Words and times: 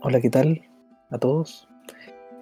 Hola, 0.00 0.20
¿qué 0.20 0.30
tal 0.30 0.62
a 1.10 1.18
todos? 1.18 1.68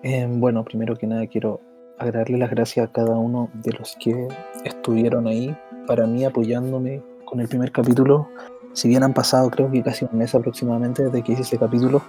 Em, 0.02 0.40
bueno, 0.40 0.62
primero 0.62 0.94
que 0.94 1.06
nada 1.06 1.26
quiero 1.26 1.62
agradarle 1.98 2.36
las 2.36 2.50
gracias 2.50 2.86
a 2.86 2.92
cada 2.92 3.16
uno 3.16 3.48
de 3.54 3.72
los 3.72 3.96
que 3.98 4.28
estuvieron 4.66 5.26
ahí 5.26 5.56
para 5.86 6.06
mí 6.06 6.22
apoyándome 6.26 7.02
con 7.24 7.40
el 7.40 7.48
primer 7.48 7.72
capítulo. 7.72 8.28
Si 8.74 8.88
bien 8.88 9.02
han 9.02 9.14
pasado 9.14 9.48
creo 9.48 9.70
que 9.70 9.82
casi 9.82 10.04
un 10.04 10.18
mes 10.18 10.34
aproximadamente 10.34 11.04
desde 11.04 11.22
que 11.22 11.32
hice 11.32 11.42
ese 11.42 11.58
capítulo, 11.58 12.02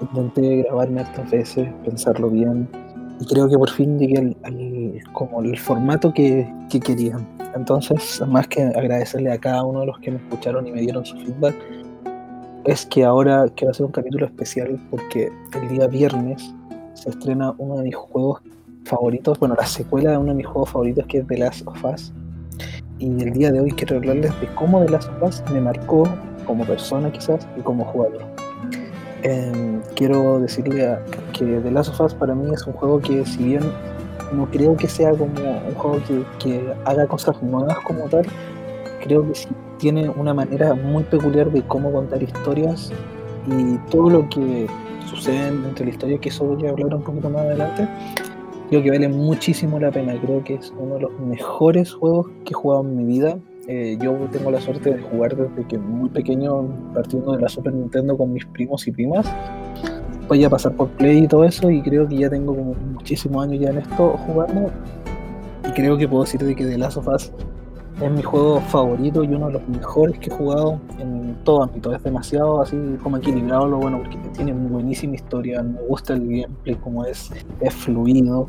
intenté 0.00 0.62
grabarme 0.62 1.00
hartas 1.00 1.28
veces, 1.28 1.68
pensarlo 1.84 2.30
bien 2.30 2.68
y 3.18 3.26
creo 3.26 3.48
que 3.48 3.58
por 3.58 3.70
fin 3.70 3.98
llegué 3.98 4.36
al, 4.44 5.02
como 5.12 5.42
el 5.42 5.58
formato 5.58 6.14
que, 6.14 6.48
que 6.70 6.78
querían. 6.78 7.26
Entonces, 7.56 8.22
más 8.28 8.46
que 8.46 8.62
agradecerle 8.62 9.32
a 9.32 9.38
cada 9.38 9.64
uno 9.64 9.80
de 9.80 9.86
los 9.86 9.98
que 9.98 10.12
me 10.12 10.18
escucharon 10.18 10.68
y 10.68 10.70
me 10.70 10.82
dieron 10.82 11.04
su 11.04 11.16
feedback, 11.16 11.56
es 12.64 12.86
que 12.86 13.04
ahora 13.04 13.46
quiero 13.54 13.72
hacer 13.72 13.84
un 13.84 13.92
capítulo 13.92 14.26
especial 14.26 14.78
porque 14.90 15.30
el 15.60 15.68
día 15.68 15.86
viernes 15.86 16.54
se 16.94 17.10
estrena 17.10 17.54
uno 17.58 17.76
de 17.76 17.84
mis 17.84 17.94
juegos 17.94 18.40
favoritos, 18.84 19.38
bueno, 19.38 19.54
la 19.54 19.66
secuela 19.66 20.12
de 20.12 20.18
uno 20.18 20.28
de 20.28 20.36
mis 20.36 20.46
juegos 20.46 20.70
favoritos 20.70 21.06
que 21.06 21.18
es 21.18 21.26
The 21.26 21.38
Last 21.38 21.66
of 21.66 21.84
Us. 21.84 22.12
Y 22.98 23.22
el 23.22 23.32
día 23.32 23.50
de 23.52 23.60
hoy 23.60 23.72
quiero 23.72 23.96
hablarles 23.96 24.40
de 24.40 24.46
cómo 24.54 24.82
The 24.82 24.92
Last 24.92 25.10
of 25.10 25.28
Us 25.28 25.42
me 25.52 25.60
marcó 25.60 26.08
como 26.46 26.64
persona 26.64 27.12
quizás 27.12 27.46
y 27.58 27.60
como 27.60 27.84
jugador. 27.84 28.22
Em, 29.22 29.80
quiero 29.94 30.40
decirle 30.40 30.98
que 31.32 31.44
The 31.44 31.70
Last 31.70 31.90
of 31.90 32.00
Us 32.00 32.14
para 32.14 32.34
mí 32.34 32.50
es 32.52 32.66
un 32.66 32.72
juego 32.74 33.00
que 33.00 33.26
si 33.26 33.44
bien 33.44 33.62
no 34.32 34.46
creo 34.50 34.76
que 34.76 34.88
sea 34.88 35.10
como 35.10 35.34
un 35.68 35.74
juego 35.74 36.00
que, 36.06 36.24
que 36.38 36.72
haga 36.86 37.06
cosas 37.06 37.42
nuevas 37.42 37.78
como 37.80 38.04
tal, 38.08 38.24
creo 39.02 39.26
que 39.26 39.34
sí 39.34 39.48
tiene 39.78 40.08
una 40.08 40.34
manera 40.34 40.74
muy 40.74 41.04
peculiar 41.04 41.50
de 41.50 41.62
cómo 41.62 41.92
contar 41.92 42.22
historias 42.22 42.92
y 43.46 43.76
todo 43.90 44.10
lo 44.10 44.28
que 44.28 44.66
sucede 45.06 45.48
entre 45.48 45.86
la 45.86 45.90
historia, 45.92 46.18
que 46.18 46.28
eso 46.28 46.44
voy 46.44 46.66
a 46.66 46.70
hablar 46.70 46.94
un 46.94 47.02
poquito 47.02 47.30
más 47.30 47.42
adelante, 47.42 47.88
creo 48.68 48.82
que 48.82 48.90
vale 48.90 49.08
muchísimo 49.08 49.78
la 49.78 49.90
pena. 49.90 50.14
Creo 50.20 50.42
que 50.42 50.54
es 50.54 50.72
uno 50.78 50.96
de 50.96 51.02
los 51.02 51.20
mejores 51.20 51.92
juegos 51.92 52.28
que 52.44 52.50
he 52.50 52.54
jugado 52.54 52.82
en 52.82 52.96
mi 52.96 53.04
vida. 53.04 53.38
Eh, 53.66 53.96
yo 54.00 54.14
tengo 54.30 54.50
la 54.50 54.60
suerte 54.60 54.94
de 54.94 55.02
jugar 55.02 55.36
desde 55.36 55.66
que 55.66 55.78
muy 55.78 56.08
pequeño, 56.10 56.68
partiendo 56.92 57.32
de 57.32 57.42
la 57.42 57.48
Super 57.48 57.72
Nintendo 57.72 58.16
con 58.16 58.32
mis 58.32 58.44
primos 58.46 58.86
y 58.86 58.92
primas. 58.92 59.26
Voy 60.28 60.42
a 60.44 60.50
pasar 60.50 60.72
por 60.72 60.88
Play 60.88 61.24
y 61.24 61.28
todo 61.28 61.44
eso, 61.44 61.70
y 61.70 61.82
creo 61.82 62.08
que 62.08 62.16
ya 62.16 62.30
tengo 62.30 62.54
como 62.54 62.74
muchísimos 62.74 63.44
años 63.44 63.60
ya 63.60 63.70
en 63.70 63.78
esto 63.78 64.16
jugando. 64.26 64.70
Y 65.68 65.72
creo 65.72 65.96
que 65.96 66.08
puedo 66.08 66.24
decir 66.24 66.42
de 66.42 66.54
que 66.54 66.64
The 66.64 66.78
Last 66.78 66.96
of 66.96 67.08
Us 67.08 67.32
es 68.00 68.10
mi 68.10 68.22
juego 68.22 68.60
favorito 68.60 69.22
y 69.22 69.28
uno 69.28 69.46
de 69.46 69.54
los 69.54 69.68
mejores 69.68 70.18
que 70.18 70.30
he 70.30 70.32
jugado 70.32 70.80
en 70.98 71.36
todo 71.44 71.62
ámbito. 71.62 71.94
Es 71.94 72.02
demasiado 72.02 72.60
así 72.60 72.76
como 73.02 73.18
equilibrado 73.18 73.66
lo 73.66 73.78
bueno 73.78 73.98
porque 73.98 74.16
tiene 74.34 74.52
buenísima 74.52 75.14
historia, 75.14 75.62
me 75.62 75.80
gusta 75.82 76.14
el 76.14 76.20
gameplay 76.20 76.74
como 76.76 77.04
es, 77.04 77.30
es 77.60 77.74
fluido. 77.74 78.46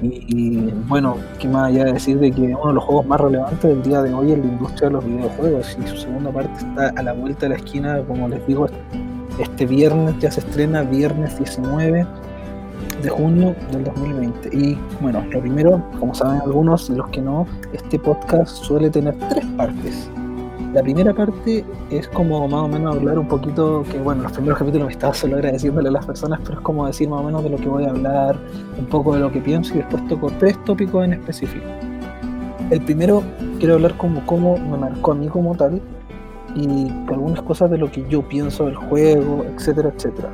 Y, 0.00 0.70
bueno, 0.86 1.16
qué 1.40 1.48
más 1.48 1.70
allá 1.70 1.86
de 1.86 1.94
decir 1.94 2.20
de 2.20 2.30
que 2.30 2.40
uno 2.40 2.68
de 2.68 2.74
los 2.74 2.84
juegos 2.84 3.06
más 3.06 3.20
relevantes 3.20 3.62
del 3.62 3.82
día 3.82 4.00
de 4.00 4.14
hoy 4.14 4.30
en 4.30 4.42
la 4.42 4.46
industria 4.46 4.88
de 4.88 4.94
los 4.94 5.04
videojuegos 5.04 5.76
y 5.82 5.88
su 5.88 5.96
segunda 5.96 6.30
parte 6.30 6.56
está 6.56 6.92
a 6.96 7.02
la 7.02 7.12
vuelta 7.12 7.40
de 7.40 7.48
la 7.48 7.54
esquina, 7.56 8.00
como 8.06 8.28
les 8.28 8.46
digo, 8.46 8.68
este 9.40 9.66
viernes 9.66 10.16
ya 10.20 10.30
se 10.30 10.38
estrena, 10.38 10.82
viernes 10.82 11.36
19 11.36 12.06
de 13.02 13.08
junio 13.08 13.54
del 13.72 13.84
2020. 13.84 14.56
Y 14.56 14.78
bueno, 15.00 15.24
lo 15.30 15.40
primero, 15.40 15.82
como 15.98 16.14
saben 16.14 16.40
algunos 16.40 16.88
los 16.90 17.08
que 17.10 17.20
no, 17.20 17.46
este 17.72 17.98
podcast 17.98 18.56
suele 18.64 18.90
tener 18.90 19.16
tres 19.28 19.44
partes. 19.56 20.10
La 20.74 20.82
primera 20.82 21.14
parte 21.14 21.64
es 21.90 22.08
como 22.08 22.46
más 22.46 22.62
o 22.62 22.68
menos 22.68 22.94
hablar 22.94 23.18
un 23.18 23.26
poquito, 23.26 23.84
que 23.90 23.98
bueno, 23.98 24.24
los 24.24 24.32
primeros 24.32 24.58
capítulos 24.58 24.88
me 24.88 24.92
estaba 24.92 25.14
solo 25.14 25.36
agradeciéndole 25.36 25.88
a 25.88 25.92
las 25.92 26.04
personas, 26.04 26.40
pero 26.44 26.58
es 26.58 26.60
como 26.60 26.86
decir 26.86 27.08
más 27.08 27.20
o 27.20 27.24
menos 27.24 27.42
de 27.42 27.50
lo 27.50 27.56
que 27.56 27.68
voy 27.68 27.84
a 27.84 27.90
hablar, 27.90 28.38
un 28.78 28.84
poco 28.86 29.14
de 29.14 29.20
lo 29.20 29.32
que 29.32 29.40
pienso 29.40 29.74
y 29.74 29.78
después 29.78 30.06
toco 30.08 30.30
tres 30.38 30.62
tópicos 30.64 31.04
en 31.04 31.14
específico. 31.14 31.64
El 32.70 32.82
primero, 32.82 33.22
quiero 33.58 33.74
hablar 33.74 33.96
como 33.96 34.24
cómo 34.26 34.58
me 34.58 34.76
marcó 34.76 35.12
a 35.12 35.14
mí 35.14 35.28
como 35.28 35.54
tal 35.54 35.80
y 36.54 36.88
algunas 37.08 37.40
cosas 37.42 37.70
de 37.70 37.78
lo 37.78 37.90
que 37.90 38.06
yo 38.08 38.20
pienso 38.28 38.66
del 38.66 38.76
juego, 38.76 39.46
etcétera, 39.56 39.90
etcétera. 39.94 40.28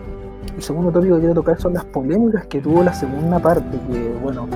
El 0.57 0.63
segundo 0.63 0.93
tópico 0.93 1.17
que 1.17 1.21
quiero 1.21 1.35
tocar 1.35 1.61
son 1.61 1.75
las 1.75 1.85
polémicas 1.85 2.47
que 2.47 2.61
tuvo 2.61 2.83
la 2.83 2.95
segunda 2.95 3.41
parte, 3.41 3.79
que 3.91 4.13
bueno, 4.23 4.49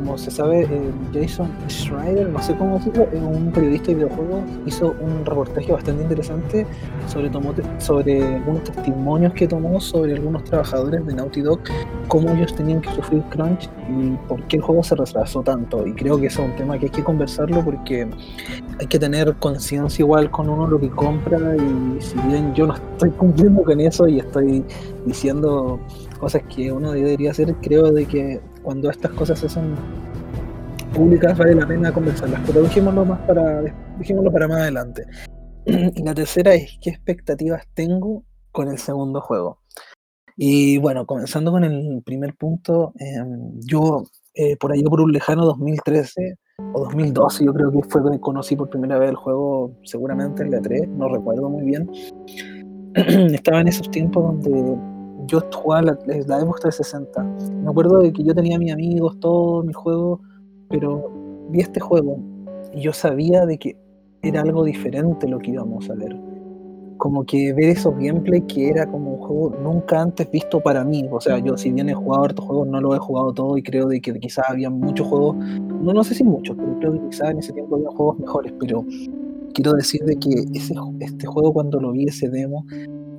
como 0.00 0.16
se 0.16 0.30
sabe, 0.30 0.62
eh, 0.62 0.90
Jason 1.12 1.50
Schreider, 1.68 2.30
no 2.30 2.40
sé 2.42 2.56
cómo 2.56 2.78
decirlo, 2.78 3.06
es 3.12 3.20
un 3.20 3.52
periodista 3.52 3.88
de 3.88 3.96
videojuegos, 3.96 4.44
hizo 4.64 4.94
un 4.98 5.26
reportaje 5.26 5.70
bastante 5.70 6.02
interesante 6.02 6.66
sobre, 7.06 7.30
sobre 7.78 8.36
algunos 8.36 8.64
testimonios 8.64 9.34
que 9.34 9.46
tomó 9.46 9.78
sobre 9.78 10.14
algunos 10.14 10.44
trabajadores 10.44 11.06
de 11.06 11.14
Naughty 11.14 11.42
Dog, 11.42 11.60
cómo 12.08 12.30
ellos 12.30 12.54
tenían 12.54 12.80
que 12.80 12.90
sufrir 12.94 13.22
crunch 13.28 13.68
y 13.90 14.12
por 14.26 14.42
qué 14.44 14.56
el 14.56 14.62
juego 14.62 14.82
se 14.82 14.94
retrasó 14.94 15.42
tanto. 15.42 15.86
Y 15.86 15.92
creo 15.92 16.18
que 16.18 16.28
eso 16.28 16.42
es 16.42 16.48
un 16.48 16.56
tema 16.56 16.78
que 16.78 16.86
hay 16.86 16.92
que 16.92 17.04
conversarlo 17.04 17.62
porque 17.62 18.08
hay 18.78 18.86
que 18.86 18.98
tener 18.98 19.34
conciencia 19.36 20.02
igual 20.02 20.30
con 20.30 20.48
uno 20.48 20.66
lo 20.66 20.80
que 20.80 20.88
compra 20.88 21.38
y 21.56 22.00
si 22.00 22.18
bien 22.26 22.54
yo 22.54 22.66
no 22.66 22.74
estoy 22.74 23.10
cumpliendo 23.10 23.62
con 23.64 23.78
eso 23.80 24.08
y 24.08 24.18
estoy 24.18 24.64
diciendo 25.04 25.78
cosas 26.20 26.42
que 26.54 26.70
uno 26.70 26.92
debería 26.92 27.32
hacer, 27.32 27.54
creo 27.56 27.90
de 27.90 28.06
que 28.06 28.40
cuando 28.62 28.90
estas 28.90 29.10
cosas 29.12 29.38
se 29.40 29.46
hacen 29.46 29.74
públicas 30.94 31.36
vale 31.36 31.54
la 31.54 31.66
pena 31.66 31.92
conversarlas, 31.92 32.40
pero 32.46 32.62
dejémoslo 32.62 33.04
más 33.04 33.20
para, 33.20 33.62
dejémoslo 33.98 34.30
para 34.30 34.48
más 34.48 34.60
adelante. 34.60 35.04
Y 35.66 36.02
la 36.02 36.14
tercera 36.14 36.54
es 36.54 36.78
qué 36.82 36.90
expectativas 36.90 37.64
tengo 37.74 38.24
con 38.52 38.68
el 38.68 38.78
segundo 38.78 39.20
juego. 39.20 39.60
Y 40.36 40.78
bueno, 40.78 41.06
comenzando 41.06 41.50
con 41.50 41.64
el 41.64 42.02
primer 42.02 42.34
punto, 42.34 42.92
em, 42.98 43.60
yo 43.60 44.04
eh, 44.34 44.56
por 44.56 44.72
ahí 44.72 44.82
por 44.82 45.00
un 45.00 45.12
lejano 45.12 45.44
2013 45.44 46.38
o 46.72 46.84
2012, 46.84 47.44
yo 47.44 47.52
creo 47.52 47.70
que 47.70 47.82
fue 47.88 48.00
donde 48.00 48.20
conocí 48.20 48.56
por 48.56 48.70
primera 48.70 48.98
vez 48.98 49.10
el 49.10 49.16
juego, 49.16 49.76
seguramente 49.84 50.42
en 50.42 50.50
la 50.50 50.60
3, 50.60 50.88
no 50.88 51.08
recuerdo 51.08 51.50
muy 51.50 51.64
bien. 51.64 51.90
Estaba 53.34 53.60
en 53.60 53.68
esos 53.68 53.90
tiempos 53.90 54.24
donde 54.24 54.78
yo 55.26 55.40
jugaba 55.52 55.82
la, 55.82 55.98
la 56.06 56.40
Xbox 56.40 56.60
360. 56.60 57.22
Me 57.62 57.70
acuerdo 57.70 57.98
de 57.98 58.12
que 58.12 58.22
yo 58.22 58.34
tenía 58.34 58.58
mis 58.58 58.72
amigos, 58.72 59.18
todos 59.20 59.64
mis 59.64 59.76
juegos, 59.76 60.20
pero 60.68 61.10
vi 61.50 61.60
este 61.60 61.80
juego 61.80 62.18
y 62.72 62.80
yo 62.80 62.92
sabía 62.92 63.46
de 63.46 63.58
que 63.58 63.76
era 64.22 64.42
algo 64.42 64.64
diferente 64.64 65.28
lo 65.28 65.38
que 65.38 65.52
íbamos 65.52 65.88
a 65.90 65.94
ver. 65.94 66.16
Como 66.96 67.24
que 67.24 67.54
ver 67.54 67.70
esos 67.70 67.94
gameplay 67.96 68.42
que 68.42 68.68
era 68.68 68.86
como 68.86 69.14
un 69.14 69.20
juego 69.20 69.56
nunca 69.62 70.02
antes 70.02 70.30
visto 70.30 70.60
para 70.60 70.84
mí. 70.84 71.08
O 71.10 71.20
sea, 71.20 71.38
yo 71.38 71.56
si 71.56 71.72
bien 71.72 71.88
he 71.88 71.94
jugado 71.94 72.24
hartos 72.24 72.44
juegos, 72.44 72.68
no 72.68 72.80
lo 72.80 72.94
he 72.94 72.98
jugado 72.98 73.32
todo 73.32 73.56
y 73.56 73.62
creo 73.62 73.86
de 73.86 74.00
que 74.00 74.12
quizás 74.20 74.44
había 74.48 74.68
muchos 74.68 75.06
juegos, 75.06 75.36
no, 75.36 75.92
no 75.94 76.04
sé 76.04 76.14
si 76.14 76.24
muchos, 76.24 76.56
pero 76.56 76.78
creo 76.78 76.92
que 76.92 77.08
quizás 77.08 77.30
en 77.30 77.38
ese 77.38 77.52
tiempo 77.52 77.76
había 77.76 77.88
juegos 77.88 78.18
mejores, 78.18 78.52
pero 78.60 78.84
quiero 79.54 79.72
decir 79.72 80.02
de 80.04 80.16
que 80.16 80.44
este 81.00 81.26
juego 81.26 81.52
cuando 81.52 81.80
lo 81.80 81.92
vi, 81.92 82.04
ese 82.04 82.28
demo, 82.28 82.66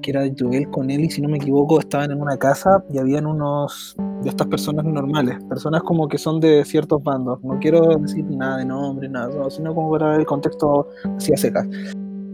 que 0.02 0.12
era 0.12 0.28
duel 0.28 0.70
con 0.70 0.90
él, 0.90 1.02
y 1.02 1.10
si 1.10 1.22
no 1.22 1.30
me 1.30 1.38
equivoco, 1.38 1.80
estaban 1.80 2.12
en 2.12 2.22
una 2.22 2.38
casa 2.38 2.84
y 2.92 2.98
habían 2.98 3.26
unos 3.26 3.96
de 4.24 4.30
estas 4.30 4.48
personas 4.48 4.86
normales, 4.86 5.38
personas 5.48 5.84
como 5.84 6.08
que 6.08 6.18
son 6.18 6.40
de 6.40 6.66
ciertos 6.66 7.04
bandos. 7.04 7.44
No 7.44 7.60
quiero 7.60 7.98
decir 7.98 8.26
nada 8.26 8.58
de 8.58 8.66
nombre, 8.66 9.08
nada, 9.08 9.50
sino 9.50 9.74
como 9.74 9.92
para 9.92 10.16
el 10.16 10.26
contexto 10.26 10.90
así 11.18 11.34
a 11.34 11.38
secas. 11.38 11.68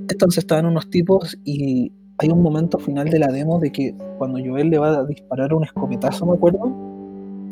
Entonces 0.10 0.40
estaban 0.40 0.66
unos 0.66 0.90
tipos 0.90 1.38
y 1.44 1.92
hay 2.20 2.30
un 2.30 2.42
momento 2.42 2.80
final 2.80 3.10
de 3.10 3.20
la 3.20 3.28
demo 3.28 3.60
de 3.60 3.72
que 3.72 3.96
cuando 4.18 4.40
Joel 4.40 4.70
le 4.70 4.80
va 4.80 5.00
a 5.00 5.04
disparar 5.04 5.54
un 5.54 5.64
escopetazo, 5.64 6.26
me 6.26 6.34
acuerdo, 6.34 6.74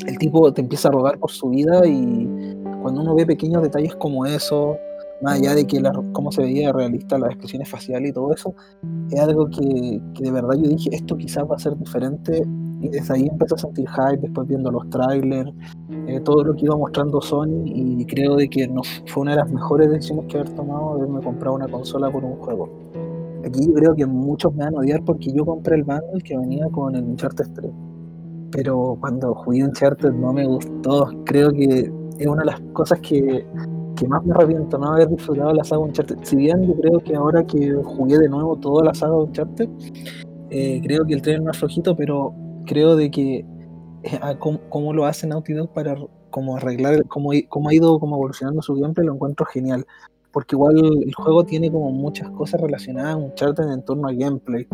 el 0.08 0.18
tipo 0.18 0.52
te 0.54 0.62
empieza 0.62 0.90
a 0.90 0.92
rogar 0.92 1.20
por 1.20 1.32
su 1.32 1.50
vida 1.50 1.86
y 1.86 2.28
cuando 2.82 3.02
uno 3.02 3.16
ve 3.16 3.26
pequeños 3.26 3.62
detalles 3.64 3.96
como 3.96 4.26
eso, 4.26 4.78
más 5.22 5.40
allá 5.40 5.56
de 5.56 5.66
que 5.66 5.82
cómo 6.12 6.32
se 6.32 6.42
veía 6.42 6.72
realista 6.72 7.18
las 7.18 7.32
expresiones 7.32 7.70
faciales 7.70 8.10
y 8.10 8.14
todo 8.14 8.34
eso, 8.34 8.54
es 9.12 9.20
algo 9.20 9.48
que, 9.50 10.02
que, 10.14 10.24
de 10.24 10.32
verdad 10.32 10.56
yo 10.56 10.70
dije, 10.70 10.90
esto 10.94 11.16
quizás 11.18 11.44
va 11.50 11.56
a 11.56 11.60
ser 11.60 11.78
diferente 11.78 12.44
y 12.82 12.90
desde 12.90 13.14
ahí 13.14 13.28
empecé 13.28 13.56
a 13.56 13.58
sentir 13.58 13.88
hype, 13.90 14.22
después 14.22 14.48
viendo 14.48 14.72
los 14.72 14.90
trailers, 14.90 15.52
eh, 16.08 16.20
todo 16.20 16.44
lo 16.44 16.54
que 16.54 16.66
iba 16.66 16.76
mostrando 16.76 17.22
Sony 17.22 17.64
y 17.66 18.06
creo 18.06 18.36
de 18.36 18.50
que 18.50 18.68
no, 18.68 18.82
fue 19.08 19.22
una 19.22 19.32
de 19.32 19.38
las 19.38 19.52
mejores 19.52 19.90
decisiones 19.90 20.26
que 20.28 20.38
haber 20.38 20.50
tomado 20.54 20.94
haberme 20.94 21.22
comprado 21.22 21.56
una 21.56 21.68
consola 21.68 22.12
por 22.12 22.24
un 22.24 22.36
juego. 22.36 22.70
Aquí 23.46 23.68
yo 23.68 23.74
creo 23.74 23.96
que 23.96 24.06
muchos 24.06 24.54
me 24.56 24.66
van 24.66 24.76
a 24.76 24.80
odiar 24.80 25.04
porque 25.04 25.32
yo 25.32 25.46
compré 25.46 25.76
el 25.76 25.84
bundle 25.84 26.22
que 26.24 26.36
venía 26.36 26.68
con 26.70 26.96
el 26.96 27.04
Uncharted 27.04 27.46
3. 27.54 27.72
Pero 28.52 28.98
cuando 29.00 29.36
jugué 29.36 29.64
Uncharted 29.64 30.14
no 30.14 30.34
me 30.34 30.48
gustó. 30.48 31.12
Creo 31.26 31.52
que 31.52 31.92
es 32.18 32.28
una 32.28 32.42
de 32.42 32.46
las 32.48 32.60
cosas 32.74 33.00
que 33.02 33.46
que 33.96 34.08
más 34.08 34.24
me 34.26 34.34
arrepiento 34.34 34.78
no 34.78 34.94
haber 34.94 35.10
disfrutado 35.10 35.54
la 35.54 35.64
saga 35.64 35.82
Uncharted. 35.82 36.18
Si 36.24 36.36
bien 36.36 36.68
yo 36.68 36.76
creo 36.76 37.00
que 37.00 37.16
ahora 37.16 37.46
que 37.46 37.74
jugué 37.84 38.18
de 38.18 38.30
nuevo 38.30 38.56
toda 38.58 38.84
la 38.84 38.94
saga 38.94 39.16
Uncharted, 39.16 39.70
eh, 40.50 40.82
creo 40.84 41.06
que 41.06 41.14
el 41.14 41.22
tren 41.22 41.38
es 41.38 41.44
más 41.44 41.58
flojito, 41.58 41.96
pero 41.96 42.34
creo 42.66 42.96
de 42.96 43.10
que 43.10 43.46
eh, 44.04 44.20
cómo, 44.70 44.94
lo 44.94 45.06
hace 45.06 45.28
Naughty 45.28 45.54
Dog 45.54 45.74
para 45.74 45.96
como 46.30 46.58
arreglar, 46.58 47.06
cómo, 47.08 47.32
cómo 47.50 47.70
ha 47.70 47.74
ido 47.74 48.00
como 48.00 48.16
evolucionando 48.16 48.62
su 48.62 48.76
gameplay, 48.76 49.08
lo 49.08 49.14
encuentro 49.14 49.46
genial. 49.46 49.86
porque 50.32 50.56
igual 50.56 50.76
el 50.78 51.16
juego 51.16 51.46
tiene 51.46 51.72
como 51.72 51.92
muchas 51.92 52.30
cosas 52.32 52.60
relacionadas 52.60 53.14
a 53.16 53.18
Uncharted 53.18 53.72
en 53.72 53.84
torno 53.84 54.08
al 54.08 54.18
gameplay. 54.18 54.68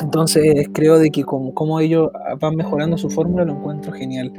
Entonces 0.00 0.68
creo 0.72 0.98
de 0.98 1.10
que 1.10 1.24
como, 1.24 1.52
como 1.52 1.78
ellos 1.78 2.10
van 2.40 2.56
mejorando 2.56 2.96
su 2.96 3.10
fórmula 3.10 3.44
lo 3.44 3.52
encuentro 3.52 3.92
genial. 3.92 4.32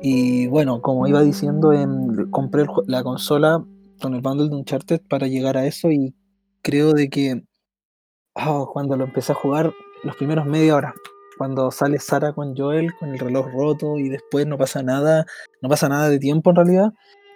Y 0.00 0.46
bueno, 0.46 0.80
como 0.80 1.06
iba 1.06 1.22
diciendo, 1.22 1.72
en, 1.72 2.30
compré 2.30 2.66
la 2.86 3.02
consola 3.02 3.64
con 4.00 4.14
el 4.14 4.20
bundle 4.20 4.48
de 4.48 4.54
Uncharted 4.54 5.00
para 5.08 5.26
llegar 5.26 5.56
a 5.56 5.66
eso 5.66 5.90
y 5.90 6.14
creo 6.62 6.92
de 6.92 7.08
que 7.08 7.42
oh, 8.46 8.70
cuando 8.72 8.96
lo 8.96 9.04
empecé 9.04 9.32
a 9.32 9.36
jugar, 9.36 9.72
los 10.04 10.16
primeros 10.16 10.46
media 10.46 10.76
hora, 10.76 10.94
cuando 11.36 11.70
sale 11.70 11.98
Sara 11.98 12.32
con 12.32 12.56
Joel 12.56 12.92
con 12.98 13.10
el 13.10 13.18
reloj 13.18 13.46
roto 13.52 13.98
y 13.98 14.08
después 14.08 14.46
no 14.46 14.58
pasa 14.58 14.82
nada, 14.82 15.26
no 15.62 15.68
pasa 15.68 15.88
nada 15.88 16.08
de 16.08 16.18
tiempo 16.18 16.50
en 16.50 16.56
realidad, 16.56 16.92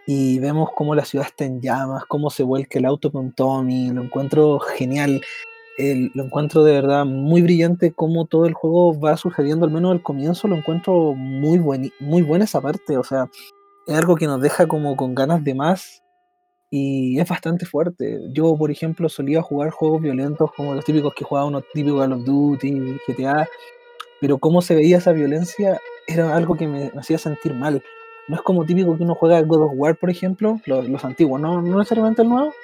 y 0.07 0.39
vemos 0.41 0.71
cómo 0.75 0.95
la 0.95 1.05
ciudad 1.05 1.27
está 1.27 1.45
en 1.45 1.61
llamas, 1.61 2.05
cómo 2.07 2.31
se 2.31 2.43
vuelca 2.43 2.79
el 2.79 2.87
auto 2.87 3.11
con 3.13 3.33
Tommy, 3.33 3.91
lo 3.91 4.03
encuentro 4.03 4.59
genial, 4.61 5.23
lo 5.79 6.25
encuentro 6.25 6.65
de 6.65 6.73
verdad 6.73 7.05
muy 7.05 7.43
brillante 7.43 7.93
cómo 7.93 8.27
todo 8.27 8.47
el 8.47 8.55
juego 8.55 8.99
va 8.99 9.17
sucediendo, 9.17 9.65
al 9.65 9.73
menos 9.73 9.93
al 9.93 10.03
comienzo 10.03 10.49
lo 10.49 10.57
encuentro 10.57 11.15
muy, 11.15 11.59
buen, 11.59 11.91
muy 12.01 12.23
buena 12.23 12.45
esa 12.45 12.61
parte, 12.61 12.97
o 12.99 13.05
sea, 13.05 13.29
es 13.87 13.95
algo 13.95 14.17
que 14.17 14.27
nos 14.27 14.41
deja 14.41 14.67
como 14.67 14.97
con 14.97 15.15
ganas 15.15 15.43
de 15.43 15.55
más 15.55 16.03
y 16.71 17.21
es 17.21 17.29
bastante 17.29 17.67
fuerte. 17.67 18.21
Yo, 18.33 18.57
por 18.57 18.71
ejemplo, 18.71 19.09
solía 19.09 19.43
jugar 19.43 19.71
juegos 19.71 20.01
violentos 20.01 20.51
como 20.57 20.75
los 20.75 20.85
típicos 20.85 21.13
que 21.15 21.25
jugaba 21.25 21.47
uno 21.47 21.63
típico 21.75 21.99
Call 21.99 22.15
of 22.15 22.25
Duty, 22.25 22.99
GTA, 23.07 23.47
pero 24.21 24.39
cómo 24.39 24.63
se 24.63 24.75
veía 24.75 24.99
esa 24.99 25.13
violencia 25.13 25.79
era 26.07 26.35
algo 26.35 26.57
que 26.57 26.67
me, 26.67 26.91
hacía 26.97 27.19
sentir 27.19 27.55
mal. 27.55 27.83
No 28.29 28.37
es 28.37 28.43
como 28.43 28.65
típico 28.65 28.97
que 28.97 29.03
uno 29.03 29.15
juega 29.15 29.43
God 29.43 29.65
of 29.65 29.73
War, 29.75 29.97
por 29.97 30.09
ejemplo, 30.09 30.61
los, 30.65 30.89
los 30.89 31.05
antiguos, 31.05 31.41
no, 31.41 31.61
no 31.61 31.79
necesariamente 31.79 32.23
el 32.23 32.29
nuevo, 32.29 32.55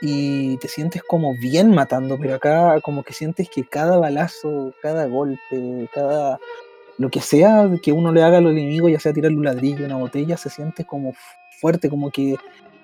y 0.00 0.56
te 0.58 0.68
sientes 0.68 1.02
como 1.02 1.34
bien 1.34 1.74
matando, 1.74 2.18
pero 2.18 2.36
acá 2.36 2.80
como 2.80 3.02
que 3.02 3.12
sientes 3.12 3.48
que 3.50 3.64
cada 3.64 3.98
balazo, 3.98 4.72
cada 4.82 5.06
golpe, 5.06 5.88
cada 5.92 6.38
lo 6.98 7.10
que 7.10 7.20
sea 7.20 7.68
que 7.82 7.92
uno 7.92 8.12
le 8.12 8.22
haga 8.22 8.38
al 8.38 8.46
enemigo, 8.46 8.88
ya 8.88 9.00
sea 9.00 9.12
tirarle 9.12 9.38
un 9.38 9.44
ladrillo, 9.44 9.86
una 9.86 9.96
botella, 9.96 10.36
se 10.36 10.50
siente 10.50 10.84
como 10.84 11.14
fuerte, 11.60 11.88
como 11.88 12.10
que 12.10 12.36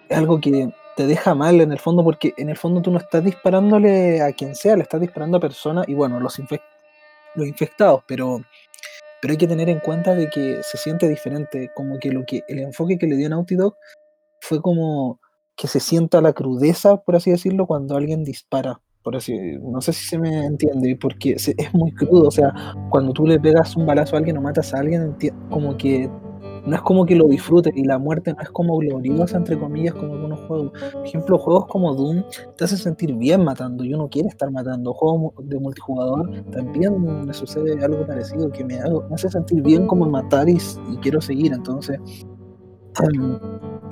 es 0.08 0.16
algo 0.16 0.40
que 0.40 0.70
te 0.96 1.06
deja 1.06 1.34
mal 1.34 1.60
en 1.60 1.72
el 1.72 1.78
fondo, 1.78 2.02
porque 2.02 2.32
en 2.38 2.48
el 2.48 2.56
fondo 2.56 2.80
tú 2.80 2.90
no 2.90 2.98
estás 2.98 3.22
disparándole 3.22 4.22
a 4.22 4.32
quien 4.32 4.54
sea, 4.54 4.76
le 4.76 4.82
estás 4.82 5.00
disparando 5.00 5.36
a 5.36 5.40
personas 5.40 5.86
y 5.88 5.94
bueno, 5.94 6.18
los, 6.18 6.40
los 7.34 7.46
infectados, 7.46 8.02
pero, 8.06 8.40
pero 9.20 9.32
hay 9.32 9.38
que 9.38 9.46
tener 9.46 9.68
en 9.68 9.80
cuenta 9.80 10.14
de 10.14 10.30
que 10.30 10.62
se 10.62 10.78
siente 10.78 11.08
diferente, 11.08 11.70
como 11.74 11.98
que 11.98 12.10
lo 12.10 12.24
que 12.24 12.42
el 12.48 12.60
enfoque 12.60 12.96
que 12.96 13.06
le 13.06 13.16
dio 13.16 13.28
Naughty 13.28 13.56
Dog 13.56 13.76
fue 14.40 14.62
como 14.62 15.20
que 15.56 15.68
se 15.68 15.80
sienta 15.80 16.20
la 16.20 16.32
crudeza, 16.32 16.98
por 16.98 17.16
así 17.16 17.30
decirlo, 17.30 17.66
cuando 17.66 17.96
alguien 17.96 18.24
dispara. 18.24 18.80
Por 19.02 19.16
así, 19.16 19.34
no 19.62 19.80
sé 19.80 19.92
si 19.92 20.06
se 20.06 20.18
me 20.18 20.44
entiende, 20.44 20.96
porque 21.00 21.32
es 21.34 21.74
muy 21.74 21.92
crudo. 21.92 22.28
O 22.28 22.30
sea, 22.30 22.52
cuando 22.90 23.12
tú 23.12 23.26
le 23.26 23.38
pegas 23.38 23.76
un 23.76 23.86
balazo 23.86 24.16
a 24.16 24.18
alguien 24.18 24.36
o 24.36 24.42
matas 24.42 24.74
a 24.74 24.78
alguien, 24.78 25.16
como 25.48 25.76
que 25.76 26.10
no 26.66 26.74
es 26.74 26.82
como 26.82 27.06
que 27.06 27.14
lo 27.14 27.28
disfrutes 27.28 27.72
y 27.76 27.84
la 27.84 27.98
muerte 27.98 28.32
no 28.34 28.42
es 28.42 28.50
como 28.50 28.76
gloriosa, 28.78 29.36
entre 29.36 29.56
comillas, 29.56 29.94
como 29.94 30.14
algunos 30.14 30.40
juegos. 30.40 30.72
Por 30.92 31.06
ejemplo, 31.06 31.38
juegos 31.38 31.66
como 31.66 31.94
Doom 31.94 32.24
te 32.56 32.64
hacen 32.64 32.78
sentir 32.78 33.14
bien 33.14 33.44
matando 33.44 33.84
y 33.84 33.94
uno 33.94 34.08
quiere 34.08 34.28
estar 34.28 34.50
matando. 34.50 34.92
Juegos 34.92 35.34
de 35.44 35.60
multijugador 35.60 36.44
también 36.50 37.24
me 37.24 37.32
sucede 37.32 37.82
algo 37.84 38.04
parecido, 38.04 38.50
que 38.50 38.64
me, 38.64 38.80
hago, 38.80 39.04
me 39.08 39.14
hace 39.14 39.30
sentir 39.30 39.62
bien 39.62 39.86
como 39.86 40.06
matar 40.10 40.48
y, 40.48 40.58
quiero 41.00 41.20
seguir. 41.20 41.52
Entonces, 41.52 42.00
em, 43.04 43.38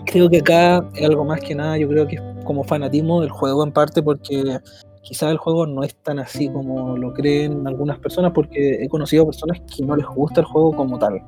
creo 0.04 0.28
que 0.28 0.38
acá 0.38 0.88
es 0.94 1.06
algo 1.06 1.24
más 1.24 1.40
que 1.40 1.54
nada, 1.54 1.78
yo 1.78 1.88
creo 1.88 2.06
que 2.06 2.16
es 2.16 2.22
como 2.44 2.64
fanatismo 2.64 3.20
del 3.20 3.30
juego 3.30 3.64
en 3.64 3.72
parte 3.72 4.02
porque 4.02 4.58
quizás 5.02 5.30
el 5.30 5.38
juego 5.38 5.66
no 5.66 5.82
es 5.82 5.94
tan 5.96 6.18
así 6.18 6.48
como 6.48 6.96
lo 6.96 7.12
creen 7.12 7.66
algunas 7.66 7.98
personas 7.98 8.32
porque 8.32 8.82
he 8.82 8.88
conocido 8.88 9.26
personas 9.26 9.60
que 9.60 9.84
no 9.84 9.96
les 9.96 10.06
gusta 10.06 10.40
el 10.40 10.46
juego 10.46 10.74
como 10.74 10.98
tal 10.98 11.22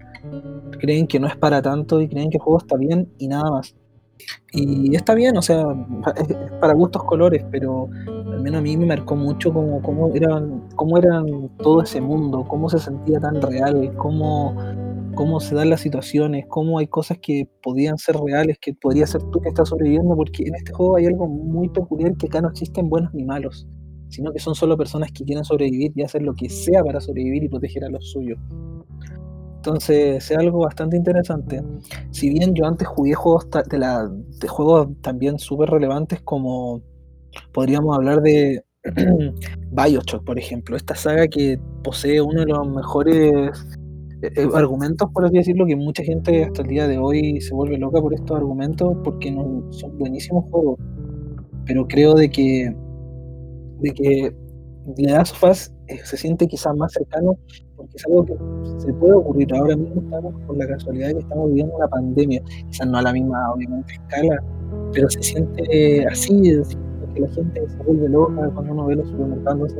creen 0.79 1.07
que 1.07 1.19
no 1.19 1.27
es 1.27 1.37
para 1.37 1.63
tanto 1.63 2.01
y 2.01 2.09
creen 2.09 2.31
que 2.31 2.37
el 2.37 2.43
juego 2.43 2.59
está 2.59 2.77
bien 2.77 3.13
y 3.19 3.29
nada 3.29 3.51
más. 3.51 3.75
Y 4.53 4.97
está 4.97 5.15
bien, 5.15 5.37
o 5.37 5.43
sea, 5.43 5.63
es, 6.17 6.37
para 6.59 6.73
gustos 6.73 7.05
colores, 7.05 7.45
pero 7.51 7.89
al 8.07 8.41
menos 8.41 8.61
a 8.61 8.63
mí 8.63 8.77
me 8.77 8.87
marcó 8.87 9.15
mucho 9.15 9.53
cómo, 9.53 9.83
cómo, 9.83 10.11
eran, 10.15 10.69
cómo 10.75 10.97
eran 10.97 11.51
todo 11.59 11.83
ese 11.83 12.01
mundo, 12.01 12.45
cómo 12.49 12.69
se 12.71 12.79
sentía 12.79 13.21
tan 13.21 13.43
real, 13.43 13.93
cómo, 13.97 14.57
cómo 15.17 15.41
se 15.41 15.55
dan 15.57 15.71
las 15.71 15.81
situaciones, 15.81 16.45
cómo 16.47 16.79
hay 16.79 16.87
cosas 16.87 17.19
que 17.19 17.49
podían 17.63 17.99
ser 17.99 18.17
reales, 18.17 18.59
que 18.61 18.75
podría 18.75 19.07
ser 19.07 19.23
tú 19.33 19.41
que 19.41 19.49
estás 19.49 19.71
sobreviviendo, 19.71 20.15
porque 20.15 20.45
en 20.45 20.55
este 20.55 20.73
juego 20.73 20.97
hay 20.97 21.07
algo 21.07 21.27
muy 21.27 21.69
peculiar 21.71 22.17
que 22.17 22.27
acá 22.27 22.41
no 22.41 22.51
existen 22.51 22.89
buenos 22.89 23.13
ni 23.15 23.25
malos, 23.25 23.67
sino 24.09 24.31
que 24.33 24.39
son 24.39 24.55
solo 24.55 24.77
personas 24.77 25.11
que 25.11 25.25
quieren 25.25 25.45
sobrevivir 25.45 25.91
y 25.97 26.03
hacer 26.03 26.23
lo 26.23 26.35
que 26.35 26.49
sea 26.49 26.85
para 26.85 27.01
sobrevivir 27.01 27.43
y 27.43 27.49
proteger 27.49 27.85
a 27.85 27.89
los 27.89 28.11
suyos. 28.11 28.39
Entonces 29.57 30.31
es 30.31 30.37
algo 30.37 30.61
bastante 30.61 30.97
interesante. 30.97 31.63
Si 32.11 32.29
bien 32.29 32.55
yo 32.55 32.67
antes 32.67 32.87
jugué 32.87 33.15
juegos 33.15 33.49
de, 33.51 34.49
juegos 34.49 34.89
también 35.01 35.39
súper 35.39 35.71
relevantes 35.71 36.21
como 36.21 36.83
podríamos 37.53 37.97
hablar 37.97 38.21
de 38.21 38.63
Bioshock, 39.73 40.25
por 40.25 40.39
ejemplo, 40.39 40.77
esta 40.77 40.95
saga 40.95 41.27
que 41.27 41.59
posee 41.83 42.21
uno 42.21 42.41
de 42.41 42.47
los 42.47 42.69
mejores 42.69 43.51
eh, 44.23 44.33
eh, 44.35 44.49
argumentos, 44.55 45.11
por 45.13 45.27
así 45.27 45.37
decirlo, 45.37 45.67
que 45.67 45.77
mucha 45.77 46.03
gente 46.03 46.45
hasta 46.45 46.63
el 46.63 46.69
día 46.69 46.89
de 46.89 46.99
hoy 46.99 47.41
se 47.41 47.55
vuelve 47.55 47.77
loca 47.77 48.01
por 48.01 48.15
estos 48.15 48.37
argumentos 48.37 48.97
porque 49.05 49.31
no, 49.31 49.65
son 49.71 49.99
buenísimos 49.99 50.45
juegos. 50.51 50.79
Pero 51.67 51.87
creo 51.87 52.15
de 52.15 52.31
que, 52.31 52.75
de 53.81 53.91
que 53.91 54.35
The 54.95 55.03
Last 55.03 55.35
of 55.35 55.51
Us 55.51 55.73
eh, 55.89 55.99
se 56.05 56.17
siente 56.17 56.47
quizás 56.47 56.75
más 56.77 56.93
cercano 56.93 57.37
porque 57.77 57.97
es 57.97 58.07
algo 58.07 58.25
que 58.25 58.35
se 58.79 58.93
puede 58.95 59.13
ocurrir. 59.13 59.55
Ahora 59.55 59.77
mismo 59.77 60.01
estamos 60.01 60.35
con 60.47 60.59
la 60.59 60.67
casualidad 60.67 61.09
de 61.09 61.15
que 61.15 61.21
estamos 61.21 61.49
viviendo 61.49 61.77
una 61.77 61.89
pandemia, 61.89 62.43
quizás 62.71 62.87
no 62.89 62.99
a 62.99 63.03
la 63.03 63.13
misma, 63.13 63.53
obviamente, 63.53 63.93
escala, 63.93 64.43
pero 64.93 65.11
se 65.11 65.23
siente 65.23 66.07
así, 66.07 66.51
es 66.51 66.79
que 67.15 67.21
la 67.21 67.29
gente 67.29 67.69
se 67.69 67.77
vuelve 67.83 68.09
loca 68.09 68.51
cuando 68.55 68.73
uno 68.73 68.87
ve 68.87 68.97
los 68.97 69.09
supermercados. 69.09 69.75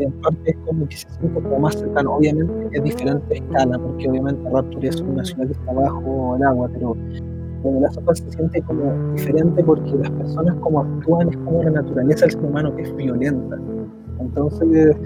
En 0.00 0.12
parte 0.22 0.50
es 0.50 0.56
como 0.66 0.88
que 0.88 0.96
se 0.96 1.08
siente 1.10 1.40
como 1.40 1.58
más 1.58 1.74
cercano. 1.74 2.16
Obviamente 2.16 2.68
es 2.72 2.82
diferente 2.82 3.34
escala, 3.34 3.78
porque 3.78 4.08
obviamente 4.08 4.48
Rapture 4.50 4.88
es 4.88 5.00
una 5.00 5.24
ciudad 5.24 5.46
que 5.46 5.52
está 5.52 5.72
bajo 5.72 6.36
el 6.36 6.42
agua, 6.44 6.70
pero 6.72 6.96
en 7.64 7.82
la 7.82 7.90
sopa 7.92 8.14
se 8.14 8.30
siente 8.30 8.60
como 8.62 9.12
diferente 9.14 9.62
porque 9.62 9.92
las 9.92 10.10
personas 10.10 10.56
como 10.56 10.80
actúan 10.80 11.28
es 11.28 11.36
como 11.38 11.62
la 11.62 11.70
naturaleza 11.70 12.26
del 12.26 12.32
ser 12.32 12.44
humano 12.44 12.74
que 12.74 12.82
es 12.82 12.96
violenta. 12.96 13.58
Entonces 14.18 14.96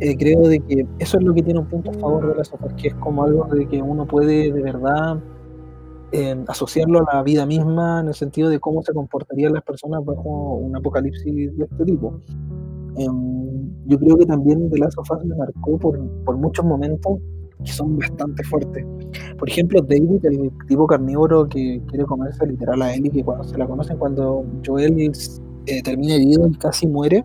eh, 0.00 0.16
creo 0.16 0.42
de 0.42 0.60
que 0.60 0.86
eso 0.98 1.18
es 1.18 1.24
lo 1.24 1.32
que 1.32 1.42
tiene 1.42 1.60
un 1.60 1.66
punto 1.66 1.90
a 1.90 1.94
favor 1.94 2.28
de 2.28 2.34
la 2.34 2.44
software, 2.44 2.74
que 2.76 2.88
es 2.88 2.94
como 2.96 3.24
algo 3.24 3.44
de 3.54 3.66
que 3.66 3.80
uno 3.80 4.06
puede 4.06 4.52
de 4.52 4.62
verdad 4.62 5.18
eh, 6.12 6.36
asociarlo 6.48 7.00
a 7.00 7.14
la 7.16 7.22
vida 7.22 7.46
misma 7.46 8.00
en 8.00 8.08
el 8.08 8.14
sentido 8.14 8.50
de 8.50 8.60
cómo 8.60 8.82
se 8.82 8.92
comportarían 8.92 9.54
las 9.54 9.62
personas 9.62 10.04
bajo 10.04 10.56
un 10.56 10.76
apocalipsis 10.76 11.56
de 11.56 11.64
este 11.64 11.84
tipo. 11.84 12.20
Em, 12.96 13.35
yo 13.86 13.98
creo 13.98 14.16
que 14.16 14.26
también 14.26 14.70
The 14.70 14.78
Last 14.78 14.98
of 14.98 15.10
Us 15.10 15.24
me 15.24 15.36
marcó 15.36 15.78
por, 15.78 15.98
por 16.24 16.36
muchos 16.36 16.64
momentos 16.64 17.18
que 17.64 17.72
son 17.72 17.98
bastante 17.98 18.42
fuertes. 18.44 18.84
Por 19.38 19.48
ejemplo, 19.48 19.80
David, 19.80 20.24
el 20.24 20.50
tipo 20.68 20.86
carnívoro 20.86 21.48
que 21.48 21.82
quiere 21.88 22.04
comerse 22.04 22.46
literal 22.46 22.82
a 22.82 22.94
Ellie, 22.94 23.10
que 23.10 23.24
cuando 23.24 23.44
se 23.44 23.56
la 23.56 23.66
conocen, 23.66 23.98
cuando 23.98 24.44
Joel 24.64 25.12
eh, 25.66 25.82
termina 25.82 26.14
herido 26.14 26.46
y 26.46 26.54
casi 26.56 26.86
muere, 26.86 27.24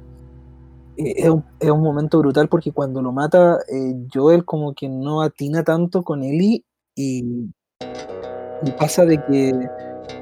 eh, 0.98 1.14
es, 1.18 1.30
un, 1.30 1.44
es, 1.60 1.70
un, 1.70 1.82
momento 1.82 2.20
brutal 2.20 2.48
porque 2.48 2.72
cuando 2.72 3.02
lo 3.02 3.12
mata, 3.12 3.60
eh, 3.68 3.96
Joel 4.14 4.46
como 4.46 4.74
que 4.74 4.90
no 4.90 5.22
atina 5.22 5.64
tanto 5.64 6.04
con 6.04 6.24
Ellie 6.24 6.64
y, 6.96 7.50
pasa 8.78 9.06
de 9.06 9.18
que 9.24 9.70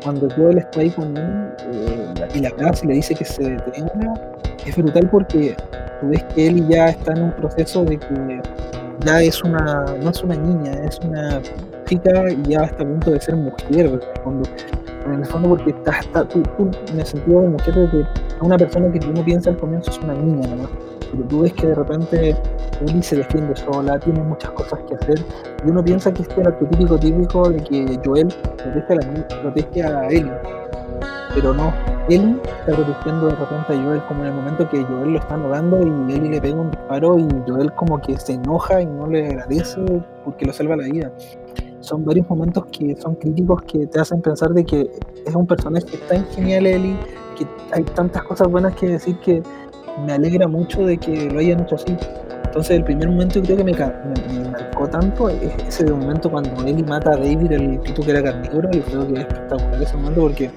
cuando 0.01 0.29
Joel 0.29 0.59
está 0.59 0.79
ahí 0.79 0.89
con 0.91 1.17
él 1.17 1.49
y 2.33 2.39
la 2.39 2.49
abraza 2.49 2.85
y 2.85 2.87
le 2.87 2.93
dice 2.95 3.13
que 3.13 3.25
se 3.25 3.43
detenga, 3.43 4.13
es 4.65 4.77
brutal 4.77 5.09
porque 5.09 5.57
tú 5.99 6.09
ves 6.09 6.23
que 6.35 6.47
Ellie 6.47 6.65
ya 6.69 6.89
está 6.89 7.13
en 7.13 7.23
un 7.23 7.31
proceso 7.33 7.83
de 7.83 7.97
que 7.97 8.41
ya 9.05 9.21
es 9.21 9.43
una, 9.43 9.85
no 10.01 10.09
es 10.09 10.23
una 10.23 10.35
niña, 10.35 10.71
es 10.85 10.99
una 10.99 11.41
chica 11.85 12.31
y 12.31 12.41
ya 12.49 12.63
está 12.63 12.83
a 12.83 12.87
punto 12.87 13.11
de 13.11 13.21
ser 13.21 13.35
mujer. 13.35 13.99
Cuando, 14.23 14.49
en 15.05 15.13
el 15.13 15.25
fondo 15.25 15.49
porque 15.49 15.71
está, 15.71 15.99
está 15.99 16.27
tú, 16.27 16.43
en 16.91 16.99
el 16.99 17.05
sentido 17.05 17.41
de 17.41 17.49
mujer 17.49 17.75
de 17.75 17.89
que 17.89 18.05
una 18.41 18.57
persona 18.57 18.91
que 18.91 19.05
uno 19.07 19.23
piensa 19.23 19.49
al 19.49 19.57
comienzo 19.57 19.91
es 19.91 19.99
una 19.99 20.13
niña 20.13 20.47
nomás. 20.47 20.69
Pero 21.11 21.23
tú 21.23 21.41
ves 21.41 21.53
que 21.53 21.67
de 21.67 21.75
repente 21.75 22.35
Ellie 22.81 23.01
se 23.01 23.17
defiende 23.17 23.55
sola, 23.55 23.99
tiene 23.99 24.21
muchas 24.21 24.51
cosas 24.51 24.79
que 24.87 24.95
hacer 24.95 25.25
y 25.65 25.69
uno 25.69 25.83
piensa 25.83 26.13
que 26.13 26.21
este 26.21 26.39
era 26.39 26.51
el 26.51 26.69
típico 26.69 26.99
típico 26.99 27.49
de 27.49 27.63
que 27.63 27.99
Joel 28.05 28.27
protege 29.41 29.83
a, 29.83 29.89
la, 29.89 29.99
a 30.01 30.07
Ellie. 30.09 30.31
Pero 31.33 31.53
no, 31.53 31.73
Ellie 32.09 32.35
está 32.43 32.75
protegiendo 32.75 33.27
de 33.27 33.35
repente 33.35 33.73
a 33.73 33.83
Joel 33.83 34.03
como 34.07 34.21
en 34.21 34.27
el 34.27 34.33
momento 34.33 34.67
que 34.69 34.83
Joel 34.83 35.13
lo 35.13 35.19
está 35.19 35.35
anudando 35.35 35.79
y 35.81 36.13
Ellie 36.13 36.29
le 36.29 36.41
pega 36.41 36.55
un 36.55 36.71
disparo 36.71 37.19
y 37.19 37.27
Joel 37.47 37.71
como 37.73 38.01
que 38.01 38.17
se 38.17 38.33
enoja 38.33 38.81
y 38.81 38.85
no 38.85 39.07
le 39.07 39.27
agradece 39.27 39.79
porque 40.23 40.45
lo 40.45 40.53
salva 40.53 40.75
la 40.75 40.85
vida 40.85 41.11
son 41.81 42.05
varios 42.05 42.29
momentos 42.29 42.65
que 42.71 42.95
son 42.97 43.15
críticos 43.15 43.61
que 43.63 43.87
te 43.87 43.99
hacen 43.99 44.21
pensar 44.21 44.49
de 44.49 44.65
que 44.65 44.89
es 45.25 45.35
un 45.35 45.47
personaje 45.47 45.85
tan 46.07 46.25
genial 46.27 46.65
Eli, 46.65 46.95
que 47.37 47.47
hay 47.71 47.83
tantas 47.83 48.23
cosas 48.23 48.47
buenas 48.47 48.75
que 48.75 48.89
decir 48.89 49.17
que 49.19 49.41
me 50.05 50.13
alegra 50.13 50.47
mucho 50.47 50.85
de 50.85 50.97
que 50.97 51.29
lo 51.29 51.39
hayan 51.39 51.61
hecho 51.61 51.75
así. 51.75 51.95
Entonces 52.45 52.77
el 52.77 52.83
primer 52.83 53.09
momento 53.09 53.41
creo 53.41 53.57
que 53.57 53.63
me, 53.63 53.73
me, 53.73 54.49
marcó 54.49 54.87
tanto 54.87 55.29
es 55.29 55.51
ese 55.67 55.85
momento 55.85 56.31
cuando 56.31 56.49
Eli 56.65 56.83
mata 56.83 57.11
a 57.11 57.17
David, 57.17 57.51
el 57.51 57.79
tipo 57.81 58.03
que 58.03 58.11
era 58.11 58.23
carnívoro, 58.23 58.69
y 58.71 58.79
creo 58.79 59.07
que 59.07 59.13
es 59.13 59.19
espectacular 59.19 59.81
ese 59.81 59.97
momento 59.97 60.21
porque 60.21 60.51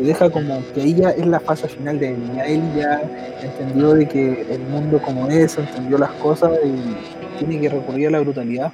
te 0.00 0.06
deja 0.06 0.30
como 0.30 0.62
que 0.72 0.80
ahí 0.80 0.94
ya 0.94 1.10
es 1.10 1.26
la 1.26 1.40
fase 1.40 1.68
final 1.68 1.98
de 1.98 2.12
él, 2.14 2.16
ya 2.34 2.44
él 2.44 2.62
ya 2.74 3.02
entendió 3.42 3.92
de 3.92 4.08
que 4.08 4.46
el 4.50 4.60
mundo 4.60 4.98
como 4.98 5.28
es, 5.28 5.58
entendió 5.58 5.98
las 5.98 6.12
cosas 6.12 6.52
y 6.64 7.38
tiene 7.38 7.60
que 7.60 7.68
recurrir 7.68 8.08
a 8.08 8.10
la 8.12 8.20
brutalidad 8.20 8.72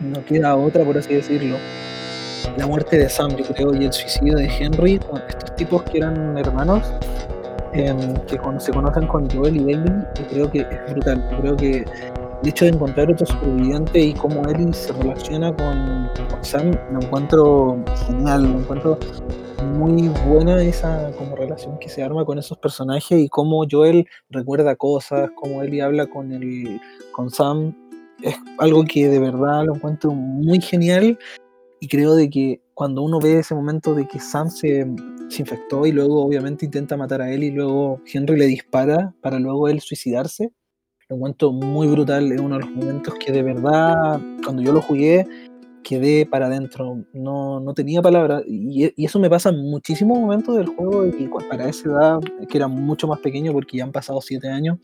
no 0.00 0.24
queda 0.24 0.56
otra, 0.56 0.84
por 0.84 0.98
así 0.98 1.14
decirlo. 1.14 1.56
La 2.56 2.66
muerte 2.66 2.98
de 2.98 3.08
Sam, 3.08 3.34
yo 3.36 3.44
creo, 3.44 3.74
y 3.74 3.84
el 3.84 3.92
suicidio 3.92 4.36
de 4.36 4.46
Henry, 4.46 5.00
estos 5.28 5.56
tipos 5.56 5.82
que 5.84 5.98
eran 5.98 6.36
hermanos, 6.38 6.82
em, 7.72 8.14
que 8.26 8.38
se 8.58 8.72
conocen 8.72 9.06
con 9.06 9.28
Joel 9.30 9.56
y 9.56 9.72
Ellie, 9.72 9.92
yo 10.18 10.26
creo 10.28 10.50
que 10.50 10.60
es 10.60 10.92
brutal. 10.92 11.22
Yo 11.30 11.40
creo 11.40 11.56
que 11.56 11.84
el 12.42 12.48
hecho 12.48 12.64
de 12.64 12.72
encontrar 12.72 13.10
otro 13.10 13.26
superviviente 13.26 14.00
y 14.00 14.14
cómo 14.14 14.42
Ellie 14.48 14.72
se 14.72 14.92
relaciona 14.92 15.54
con, 15.54 16.10
Sam, 16.42 16.70
lo 16.92 17.00
encuentro 17.00 17.84
genial, 18.06 18.44
lo 18.44 18.60
encuentro 18.60 18.98
muy 19.78 20.08
buena 20.28 20.62
esa 20.62 21.10
como 21.12 21.34
relación 21.34 21.78
que 21.78 21.88
se 21.88 22.02
arma 22.02 22.24
con 22.24 22.38
esos 22.38 22.58
personajes 22.58 23.18
y 23.18 23.28
cómo 23.28 23.64
Joel 23.68 24.06
recuerda 24.30 24.76
cosas, 24.76 25.30
cómo 25.34 25.62
Ellie 25.62 25.82
habla 25.82 26.06
con 26.06 26.32
el 26.32 26.80
con 27.12 27.30
Sam. 27.30 27.74
Es 28.22 28.36
algo 28.58 28.84
que 28.84 29.08
de 29.08 29.18
verdad 29.18 29.64
lo 29.64 29.74
encuentro 29.74 30.12
muy 30.12 30.60
genial 30.60 31.18
y 31.80 31.88
creo 31.88 32.14
de 32.14 32.30
que 32.30 32.60
cuando 32.74 33.02
uno 33.02 33.18
ve 33.18 33.38
ese 33.38 33.54
momento 33.54 33.94
de 33.94 34.06
que 34.06 34.20
Sam 34.20 34.50
se, 34.50 34.86
se, 35.28 35.42
infectó 35.42 35.86
y 35.86 35.92
luego 35.92 36.24
obviamente 36.24 36.64
intenta 36.64 36.96
matar 36.96 37.22
a 37.22 37.30
él 37.30 37.42
y 37.42 37.50
luego 37.50 38.00
Henry 38.12 38.38
le 38.38 38.46
dispara 38.46 39.14
para 39.20 39.38
luego 39.38 39.68
él 39.68 39.80
suicidarse, 39.80 40.52
lo 41.08 41.16
encuentro 41.16 41.52
muy 41.52 41.88
brutal, 41.88 42.32
es 42.32 42.40
uno 42.40 42.56
de 42.56 42.64
los 42.64 42.70
momentos 42.70 43.14
que 43.14 43.32
de 43.32 43.42
verdad 43.42 44.20
cuando 44.44 44.62
yo 44.62 44.72
lo 44.72 44.80
jugué 44.80 45.26
quedé 45.82 46.26
para 46.26 46.46
adentro, 46.46 47.04
no, 47.12 47.60
no 47.60 47.72
tenía 47.72 48.02
palabras 48.02 48.42
y, 48.44 48.92
y, 48.96 49.04
eso 49.04 49.20
me 49.20 49.30
pasa 49.30 49.50
en 49.50 49.70
muchísimos 49.70 50.18
momentos 50.18 50.56
del 50.56 50.66
juego 50.66 51.06
y 51.06 51.28
para 51.48 51.68
esa 51.68 51.88
edad, 51.88 52.20
que 52.48 52.58
era 52.58 52.66
mucho 52.66 53.06
más 53.06 53.20
pequeño 53.20 53.52
porque 53.52 53.76
ya 53.76 53.84
han 53.84 53.92
pasado 53.92 54.20
siete 54.20 54.48
años, 54.48 54.78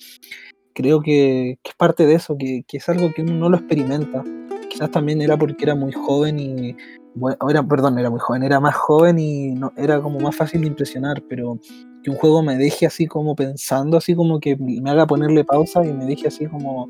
creo 0.72 1.00
que, 1.00 1.58
es 1.62 1.74
parte 1.76 2.06
de 2.06 2.14
eso, 2.14 2.36
que, 2.38 2.64
es 2.70 2.88
algo 2.88 3.12
que 3.12 3.22
uno 3.22 3.34
no 3.34 3.50
lo 3.50 3.56
experimenta. 3.56 4.22
Quizás 4.70 4.90
también 4.90 5.20
era 5.20 5.36
porque 5.36 5.64
era 5.64 5.74
muy 5.74 5.92
joven 5.92 6.38
y, 6.38 6.76
bueno, 7.14 7.36
era, 7.48 7.62
perdón, 7.62 7.98
era 7.98 8.10
muy 8.10 8.20
joven, 8.20 8.42
era 8.42 8.60
más 8.60 8.74
joven 8.74 9.18
y 9.18 9.52
no, 9.52 9.72
era 9.76 10.00
como 10.00 10.18
más 10.20 10.36
fácil 10.36 10.62
de 10.62 10.68
impresionar, 10.68 11.22
pero 11.28 11.58
que 12.02 12.10
un 12.10 12.16
juego 12.16 12.42
me 12.42 12.56
deje 12.56 12.86
así 12.86 13.06
como 13.06 13.36
pensando, 13.36 13.96
así 13.96 14.14
como 14.14 14.40
que 14.40 14.56
me 14.56 14.90
haga 14.90 15.06
ponerle 15.06 15.44
pausa 15.44 15.84
y 15.84 15.92
me 15.92 16.04
deje 16.04 16.28
así 16.28 16.46
como, 16.46 16.88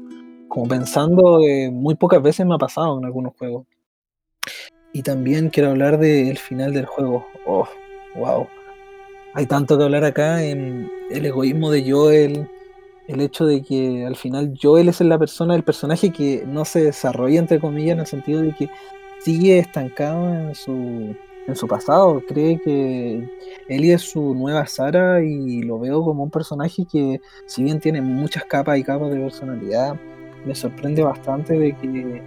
como 0.49 0.67
pensando, 0.67 1.41
eh, 1.41 1.71
muy 1.71 1.95
pocas 1.95 2.23
veces 2.23 2.47
me 2.47 2.55
ha 2.55 2.59
pasado 2.59 2.99
en 2.99 3.05
algunos 3.05 3.35
juegos. 3.37 3.67
Y 4.93 5.03
también 5.03 5.51
quiero 5.51 5.71
hablar 5.71 5.99
del 5.99 6.39
final 6.39 6.73
del 6.73 6.87
juego. 6.87 7.27
Oh, 7.47 7.67
wow. 8.17 8.47
Hay 9.35 9.47
tanto 9.47 9.79
que 9.79 9.85
hablar 9.85 10.05
acá 10.05 10.45
en 10.45 10.91
el 11.11 11.25
egoísmo 11.25 11.71
de 11.71 11.91
Joel, 11.91 12.49
el 13.09 13.21
hecho 13.21 13.47
de 13.47 13.63
que 13.63 14.05
al 14.07 14.17
final 14.17 14.55
Joel 14.61 14.89
es 14.89 15.01
la 15.01 15.19
persona, 15.19 15.55
el 15.55 15.65
personaje 15.65 16.11
que 16.11 16.45
no 16.47 16.65
se 16.65 16.85
desarrolla, 16.85 17.39
entre 17.39 17.61
comillas, 17.61 17.95
en 17.95 18.01
el 18.01 18.07
sentido 18.07 18.43
de 18.43 18.53
que 18.53 18.69
sigue 19.21 19.59
estancado 19.59 20.33
en 20.35 20.55
su, 20.55 21.15
en 21.47 21.57
su 21.57 21.67
pasado. 21.67 22.23
Cree 22.27 22.61
que 22.61 23.29
Ellie 23.69 23.95
es 23.95 24.03
su 24.03 24.35
nueva 24.35 24.67
Sara 24.67 25.23
y 25.23 25.63
lo 25.63 25.79
veo 25.79 26.03
como 26.05 26.23
un 26.25 26.31
personaje 26.31 26.85
que, 26.91 27.21
si 27.47 27.63
bien 27.63 27.81
tiene 27.81 28.01
muchas 28.01 28.45
capas 28.45 28.79
y 28.79 28.85
capas 28.85 29.11
de 29.11 29.21
personalidad, 29.21 29.97
me 30.45 30.55
sorprende 30.55 31.03
bastante 31.03 31.59
de 31.59 31.77
que 31.77 32.23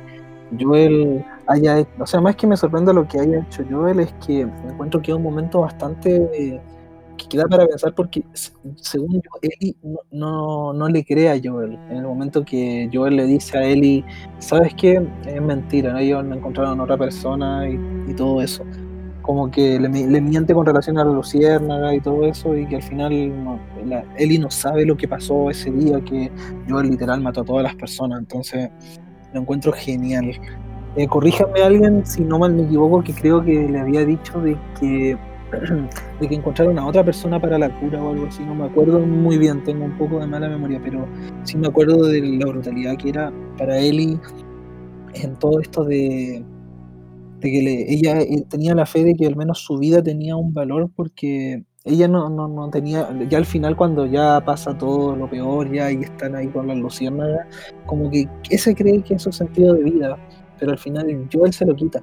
Joel 0.60 1.26
haya 1.48 1.80
hecho, 1.80 1.90
o 2.00 2.06
sea, 2.06 2.22
más 2.22 2.36
que 2.36 2.48
me 2.48 2.58
sorprende 2.58 2.94
lo 2.94 3.08
que 3.08 3.20
haya 3.20 3.40
hecho 3.40 3.64
Joel, 3.70 4.00
es 4.00 4.14
que 4.26 4.42
encuentro 4.42 5.02
que 5.02 5.12
es 5.12 5.18
un 5.18 5.24
momento 5.24 5.62
bastante 5.62 6.62
que 7.18 7.28
queda 7.30 7.46
para 7.46 7.66
pensar 7.66 7.94
porque 7.96 8.24
según 8.76 9.14
yo, 9.14 9.30
Eli 9.42 9.76
no, 10.12 10.74
no, 10.74 10.90
le 10.90 11.06
cree 11.06 11.30
a 11.30 11.40
Joel. 11.42 11.74
En 11.90 11.98
el 11.98 12.04
momento 12.04 12.44
que 12.44 12.90
Joel 12.94 13.16
le 13.16 13.26
dice 13.26 13.58
a 13.58 13.64
Eli, 13.64 14.04
¿sabes 14.40 14.74
qué? 14.76 15.02
Es 15.26 15.42
mentira, 15.42 15.94
¿no? 15.94 16.00
ellos 16.00 16.24
me 16.26 16.36
encontraron 16.36 16.80
otra 16.80 16.98
persona 16.98 17.70
y 17.70 18.14
todo 18.16 18.42
eso. 18.42 18.66
Como 19.26 19.50
que 19.50 19.80
le, 19.80 19.90
miente 19.90 20.54
con 20.54 20.68
relación 20.68 21.00
a 21.00 21.04
la 21.04 21.12
luciérnaga 21.12 21.96
y 21.96 22.00
todo 22.00 22.26
eso 22.26 22.56
y 22.56 22.68
que 22.68 22.76
al 22.76 22.84
final 22.84 23.12
Eli 24.18 24.38
no 24.38 24.52
sabe 24.52 24.86
lo 24.86 24.96
que 24.96 25.08
pasó 25.08 25.50
ese 25.50 25.72
día, 25.72 26.00
que 26.02 26.32
Joel 26.70 26.92
literal 26.92 27.22
mató 27.22 27.42
a 27.42 27.44
todas 27.44 27.64
las 27.64 27.74
personas. 27.74 28.20
Entonces 28.20 28.70
lo 29.34 29.42
encuentro 29.42 29.74
genial. 29.74 30.32
Eh, 30.96 31.08
corríjame 31.08 31.64
alguien 31.64 32.06
si 32.06 32.24
no 32.24 32.38
mal 32.38 32.54
me 32.54 32.64
equivoco, 32.64 33.04
que 33.04 33.14
creo 33.14 33.44
que 33.44 33.68
le 33.68 33.80
había 33.80 34.06
dicho 34.06 34.40
de 34.42 34.56
que 34.80 35.18
de 36.20 36.28
que 36.28 36.36
encontraron 36.36 36.78
a 36.78 36.86
otra 36.86 37.04
persona 37.04 37.40
para 37.40 37.58
la 37.58 37.70
cura 37.80 38.02
o 38.02 38.12
algo 38.12 38.28
así, 38.28 38.44
no 38.44 38.54
me 38.54 38.66
acuerdo 38.66 39.00
muy 39.00 39.38
bien, 39.38 39.64
tengo 39.64 39.86
un 39.86 39.98
poco 39.98 40.20
de 40.20 40.28
mala 40.28 40.50
memoria, 40.50 40.80
pero 40.84 41.08
sí 41.44 41.58
me 41.58 41.68
acuerdo 41.68 42.08
de 42.08 42.22
la 42.22 42.46
brutalidad 42.46 42.96
que 42.98 43.10
era 43.10 43.32
para 43.58 43.78
Ellie 43.78 44.20
en 45.14 45.36
todo 45.38 45.60
esto 45.60 45.84
de, 45.84 46.44
de 47.40 47.52
que 47.52 47.86
ella 47.94 48.22
eh, 48.22 48.46
tenía 48.50 48.76
la 48.76 48.86
fe 48.86 49.04
de 49.04 49.14
que 49.14 49.26
al 49.28 49.36
menos 49.36 49.60
su 49.60 49.78
vida 49.78 50.02
tenía 50.02 50.36
un 50.36 50.54
valor 50.54 50.90
porque 50.96 51.64
ella 51.84 52.08
no, 52.08 52.30
no, 52.30 52.48
no, 52.48 52.70
tenía, 52.70 53.08
ya 53.30 53.38
al 53.38 53.46
final 53.46 53.76
cuando 53.76 54.06
ya 54.08 54.42
pasa 54.44 54.76
todo 54.78 55.16
lo 55.16 55.30
peor 55.30 55.72
ya 55.72 55.92
y 55.92 56.02
están 56.02 56.36
ahí 56.36 56.48
con 56.48 56.68
las 56.68 56.78
luciérnagas, 56.78 57.48
como 57.86 58.10
que 58.10 58.28
ese 58.50 58.74
cree 58.74 59.04
que 59.04 59.16
es 59.16 59.22
su 59.22 59.32
sentido 59.32 59.76
de 59.76 59.84
vida, 59.84 60.18
pero 60.60 60.72
al 60.72 60.80
final 60.80 61.28
Joel 61.32 61.54
se 61.54 61.66
lo 61.66 61.76
quita 61.76 62.02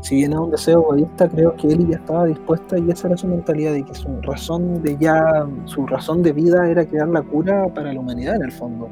si 0.00 0.16
bien 0.16 0.32
es 0.32 0.38
un 0.38 0.50
deseo 0.50 0.80
egoísta, 0.80 1.28
creo 1.28 1.54
que 1.56 1.68
él 1.68 1.88
ya 1.88 1.96
estaba 1.96 2.26
dispuesta 2.26 2.78
y 2.78 2.90
esa 2.90 3.08
era 3.08 3.16
su 3.16 3.26
mentalidad 3.26 3.72
de 3.72 3.84
que 3.84 3.94
su 3.94 4.08
razón 4.22 4.82
de 4.82 4.96
ya, 4.98 5.46
su 5.64 5.86
razón 5.86 6.22
de 6.22 6.32
vida 6.32 6.68
era 6.70 6.86
crear 6.86 7.08
la 7.08 7.22
cura 7.22 7.66
para 7.74 7.92
la 7.92 8.00
humanidad 8.00 8.36
en 8.36 8.42
el 8.42 8.52
fondo. 8.52 8.88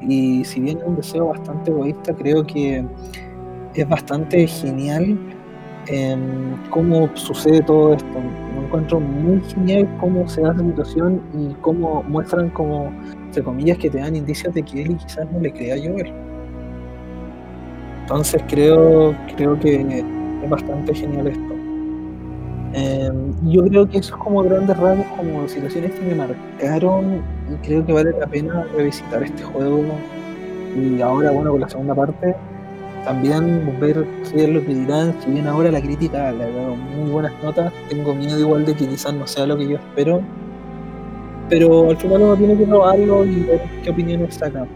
Y 0.00 0.44
si 0.44 0.60
bien 0.60 0.78
es 0.78 0.84
un 0.84 0.96
deseo 0.96 1.26
bastante 1.26 1.70
egoísta, 1.70 2.14
creo 2.14 2.46
que 2.46 2.86
es 3.74 3.88
bastante 3.88 4.46
genial 4.46 5.18
em, 5.86 6.56
cómo 6.70 7.08
sucede 7.14 7.62
todo 7.62 7.94
esto. 7.94 8.20
Me 8.54 8.66
encuentro 8.66 9.00
muy 9.00 9.40
genial 9.42 9.88
cómo 10.00 10.28
se 10.28 10.42
da 10.42 10.52
esa 10.52 10.64
situación 10.64 11.20
y 11.34 11.54
cómo 11.60 12.02
muestran 12.04 12.50
como, 12.50 12.92
entre 13.24 13.42
comillas, 13.42 13.78
que 13.78 13.90
te 13.90 13.98
dan 13.98 14.16
indicios 14.16 14.54
de 14.54 14.62
que 14.62 14.82
él 14.82 14.96
quizás 14.96 15.30
no 15.32 15.40
le 15.40 15.52
crea 15.52 15.76
Joel. 15.76 16.12
Entonces 18.02 18.42
creo, 18.48 19.14
creo 19.36 19.58
que 19.58 20.04
es 20.42 20.50
bastante 20.50 20.94
genial 20.94 21.28
esto. 21.28 21.54
Em, 22.72 23.32
yo 23.50 23.64
creo 23.64 23.88
que 23.88 23.98
eso 23.98 24.14
es 24.14 24.20
como 24.20 24.42
grandes 24.42 24.76
rasgos, 24.76 25.06
como 25.16 25.48
situaciones 25.48 25.92
que 25.92 26.06
me 26.06 26.14
marcaron 26.14 27.20
y 27.50 27.66
creo 27.66 27.84
que 27.84 27.92
vale 27.92 28.12
la 28.18 28.26
pena 28.26 28.64
revisitar 28.76 29.22
este 29.22 29.42
juego. 29.42 29.82
Y 30.76 31.00
ahora, 31.00 31.32
bueno, 31.32 31.50
con 31.50 31.60
la 31.60 31.68
segunda 31.68 31.94
parte, 31.94 32.36
también 33.04 33.78
ver 33.80 34.06
qué 34.32 34.46
lo 34.48 34.64
que 34.64 34.74
dirán. 34.74 35.14
Si 35.22 35.30
bien 35.30 35.46
ahora 35.46 35.70
la 35.70 35.80
crítica 35.80 36.32
le 36.32 36.44
ha 36.44 36.50
dado 36.50 36.76
muy 36.76 37.10
buenas 37.10 37.32
notas, 37.42 37.72
tengo 37.88 38.14
miedo 38.14 38.38
igual 38.38 38.64
de 38.64 38.74
que 38.74 38.86
quizás 38.86 39.14
no 39.14 39.26
sea 39.26 39.46
lo 39.46 39.56
que 39.56 39.68
yo 39.68 39.76
espero. 39.76 40.20
Pero 41.48 41.90
al 41.90 41.96
final 41.96 42.22
uno 42.22 42.36
tiene 42.36 42.56
que 42.56 42.66
probarlo 42.66 43.24
y 43.24 43.40
ver 43.40 43.62
qué 43.82 43.90
opiniones 43.90 44.34
saca. 44.34 44.66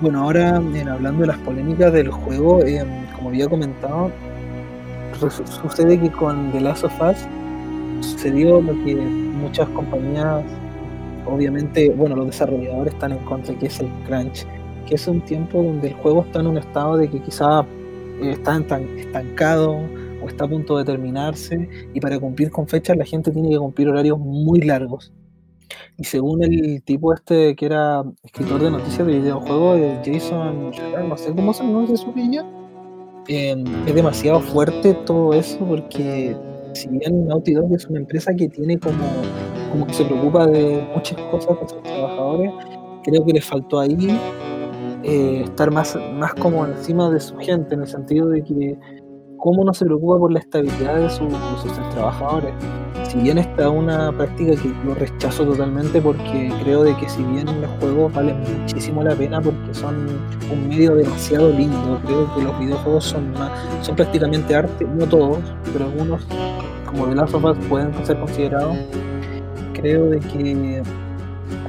Bueno, 0.00 0.22
ahora 0.22 0.56
hablando 0.56 1.20
de 1.20 1.26
las 1.28 1.38
polémicas 1.38 1.92
del 1.92 2.10
juego, 2.10 2.62
em, 2.62 2.86
como 3.16 3.30
había 3.30 3.48
comentado, 3.48 4.10
sucede 5.62 5.98
que 5.98 6.10
con 6.10 6.50
The 6.52 6.60
Last 6.60 6.84
of 6.84 7.00
Us 7.00 7.26
sucedió 8.00 8.60
lo 8.60 8.72
que 8.84 8.96
muchas 8.96 9.68
compañías, 9.70 10.42
obviamente, 11.26 11.90
bueno, 11.90 12.16
los 12.16 12.26
desarrolladores 12.26 12.92
están 12.92 13.12
en 13.12 13.18
contra, 13.18 13.54
que 13.54 13.66
es 13.66 13.80
el 13.80 13.88
crunch, 14.06 14.44
que 14.84 14.94
es 14.96 15.06
un 15.06 15.20
tiempo 15.20 15.62
donde 15.62 15.88
el 15.88 15.94
juego 15.94 16.22
está 16.22 16.40
en 16.40 16.46
un 16.48 16.58
estado 16.58 16.96
de 16.96 17.08
que 17.08 17.20
quizá 17.20 17.62
eh, 18.20 18.30
está 18.32 18.58
estancado 18.98 19.80
o 20.22 20.28
está 20.28 20.44
a 20.44 20.48
punto 20.48 20.78
de 20.78 20.84
terminarse 20.84 21.68
y 21.92 22.00
para 22.00 22.18
cumplir 22.18 22.50
con 22.50 22.66
fechas 22.66 22.96
la 22.96 23.04
gente 23.04 23.30
tiene 23.30 23.50
que 23.50 23.58
cumplir 23.58 23.88
horarios 23.88 24.18
muy 24.18 24.60
largos. 24.60 25.12
Y 25.96 26.04
según 26.04 26.42
el 26.42 26.82
tipo 26.82 27.12
este 27.14 27.54
que 27.56 27.66
era 27.66 28.04
escritor 28.22 28.62
de 28.62 28.70
noticias 28.70 29.06
de 29.06 29.18
videojuegos, 29.18 29.80
Jason, 30.04 30.70
no 31.08 31.16
sé 31.16 31.32
cómo 31.34 31.52
se 31.52 31.62
pronuncia 31.62 31.96
su 31.96 32.12
niña 32.14 32.44
Em, 33.26 33.64
es 33.86 33.94
demasiado 33.94 34.40
fuerte 34.40 34.92
todo 35.06 35.32
eso 35.32 35.58
porque 35.60 36.36
si 36.74 36.88
bien 36.88 37.26
Naughty 37.26 37.54
Dog 37.54 37.74
es 37.74 37.86
una 37.86 38.00
empresa 38.00 38.34
que 38.34 38.48
tiene 38.48 38.78
como, 38.78 39.02
como 39.72 39.86
que 39.86 39.94
se 39.94 40.04
preocupa 40.04 40.46
de 40.46 40.86
muchas 40.94 41.18
cosas 41.30 41.56
con 41.56 41.68
sus 41.68 41.82
trabajadores, 41.82 42.52
creo 43.02 43.24
que 43.24 43.32
le 43.32 43.40
faltó 43.40 43.80
ahí 43.80 44.18
eh, 45.04 45.42
estar 45.44 45.70
más, 45.70 45.98
más 46.14 46.32
como 46.34 46.64
encima 46.64 47.10
de 47.10 47.20
su 47.20 47.36
gente, 47.36 47.74
en 47.74 47.82
el 47.82 47.86
sentido 47.86 48.28
de 48.28 48.42
que 48.42 48.78
cómo 49.36 49.62
no 49.62 49.74
se 49.74 49.84
preocupa 49.84 50.18
por 50.18 50.32
la 50.32 50.38
estabilidad 50.38 50.96
de, 50.96 51.10
sus 51.10 51.28
trabajadores. 51.92 52.54
Si 53.06 53.18
bien 53.18 53.36
está 53.36 53.68
una 53.68 54.10
práctica 54.10 54.52
que 54.56 54.72
lo 54.86 54.94
rechazo 54.94 55.44
totalmente 55.44 56.00
porque 56.00 56.50
creo 56.62 56.82
de 56.82 56.96
que 56.96 57.06
si 57.06 57.22
bien 57.24 57.44
los 57.60 57.70
juegos 57.78 58.14
valen 58.14 58.40
muchísimo 58.40 59.02
la 59.02 59.14
pena 59.14 59.42
porque 59.42 59.74
son 59.74 60.08
un 60.50 60.68
medio 60.68 60.94
demasiado 60.94 61.50
lindo, 61.50 62.00
creo 62.06 62.34
que 62.34 62.42
los 62.42 62.58
videojuegos 62.58 63.04
son, 63.04 63.34
son 63.82 63.94
prácticamente 63.94 64.54
arte, 64.54 64.86
no 64.86 65.06
todos, 65.06 65.38
pero 65.70 65.84
algunos 65.84 66.26
como 66.86 67.06
The 67.06 67.14
Last 67.14 67.34
of 67.34 67.68
pueden 67.68 68.06
ser 68.06 68.18
considerados. 68.18 68.78
Creo 69.74 70.06
de 70.06 70.20
que 70.20 70.82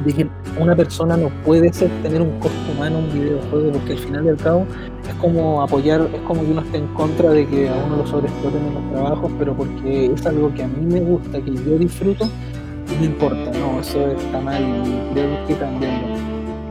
de 0.05 0.29
una 0.59 0.75
persona 0.75 1.17
no 1.17 1.29
puede 1.43 1.73
ser 1.73 1.89
tener 2.03 2.21
un 2.21 2.39
costo 2.39 2.57
humano 2.75 2.99
un 2.99 3.11
videojuego 3.11 3.71
porque 3.73 3.93
al 3.93 3.99
final 3.99 4.29
al 4.29 4.37
cabo 4.37 4.65
es 5.07 5.13
como 5.15 5.61
apoyar, 5.61 6.07
es 6.13 6.21
como 6.21 6.41
que 6.41 6.51
uno 6.51 6.61
esté 6.61 6.77
en 6.77 6.87
contra 6.87 7.29
de 7.29 7.47
que 7.47 7.69
a 7.69 7.75
uno 7.85 7.97
lo 7.97 8.07
sobreexploten 8.07 8.65
en 8.65 8.73
los 8.73 8.91
trabajos, 8.91 9.31
pero 9.37 9.55
porque 9.55 10.05
es 10.13 10.25
algo 10.25 10.53
que 10.53 10.63
a 10.63 10.67
mí 10.67 10.85
me 10.85 10.99
gusta, 10.99 11.41
que 11.41 11.53
yo 11.53 11.77
disfruto, 11.77 12.25
no 12.99 13.05
importa, 13.05 13.51
no, 13.59 13.79
eso 13.79 14.07
está 14.11 14.39
mal 14.39 14.63
y 14.63 15.13
creo 15.13 15.47
que 15.47 15.55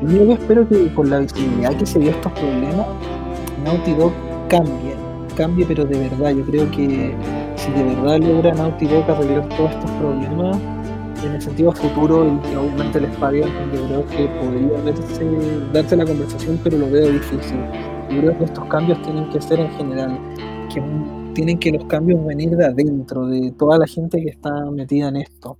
único 0.03 0.26
que 0.26 0.33
espero 0.33 0.69
que 0.69 0.95
con 0.95 1.11
la 1.11 1.19
visibilidad 1.21 1.75
que 1.76 1.87
se 1.87 1.99
dio 1.99 2.11
estos 2.11 2.33
problemas, 2.33 2.87
Naughty 3.64 3.95
Dog 3.95 4.12
cambie, 4.49 4.95
cambie 5.37 5.64
pero 5.67 5.85
de 5.85 5.99
verdad, 5.99 6.31
yo 6.31 6.45
creo 6.45 6.71
que 6.71 7.14
si 7.57 7.71
de 7.73 7.85
verdad 7.85 8.19
logra 8.19 8.55
Naughty 8.55 8.87
Dog 8.87 9.11
arreglar 9.11 9.49
todos 9.57 9.71
estos 9.71 9.91
problemas, 9.93 10.59
en 11.23 11.33
el 11.33 11.42
sentido 11.42 11.73
futuro 11.73 12.26
y 12.26 12.38
que 12.49 12.56
obviamente 12.56 13.00
les 13.00 13.16
pague, 13.16 13.40
yo 13.40 13.87
creo 13.87 14.06
que 14.06 14.26
podría 14.40 14.80
verse, 14.80 15.25
darse 15.73 15.97
la 15.97 16.04
conversación, 16.04 16.59
pero 16.62 16.78
lo 16.78 16.90
veo 16.90 17.11
difícil. 17.11 17.59
Yo 18.11 18.21
creo 18.21 18.38
que 18.38 18.44
estos 18.44 18.64
cambios 18.66 19.00
tienen 19.02 19.28
que 19.30 19.40
ser 19.40 19.61
en 19.61 19.71
general, 19.73 20.18
que 20.73 20.83
tienen 21.35 21.59
que 21.59 21.73
los 21.73 21.85
cambios 21.87 22.25
venir 22.25 22.50
de 22.50 22.66
adentro, 22.66 23.26
de 23.26 23.52
toda 23.52 23.78
la 23.78 23.87
gente 23.87 24.23
que 24.23 24.30
está 24.30 24.71
metida 24.71 25.09
en 25.09 25.16
esto. 25.16 25.59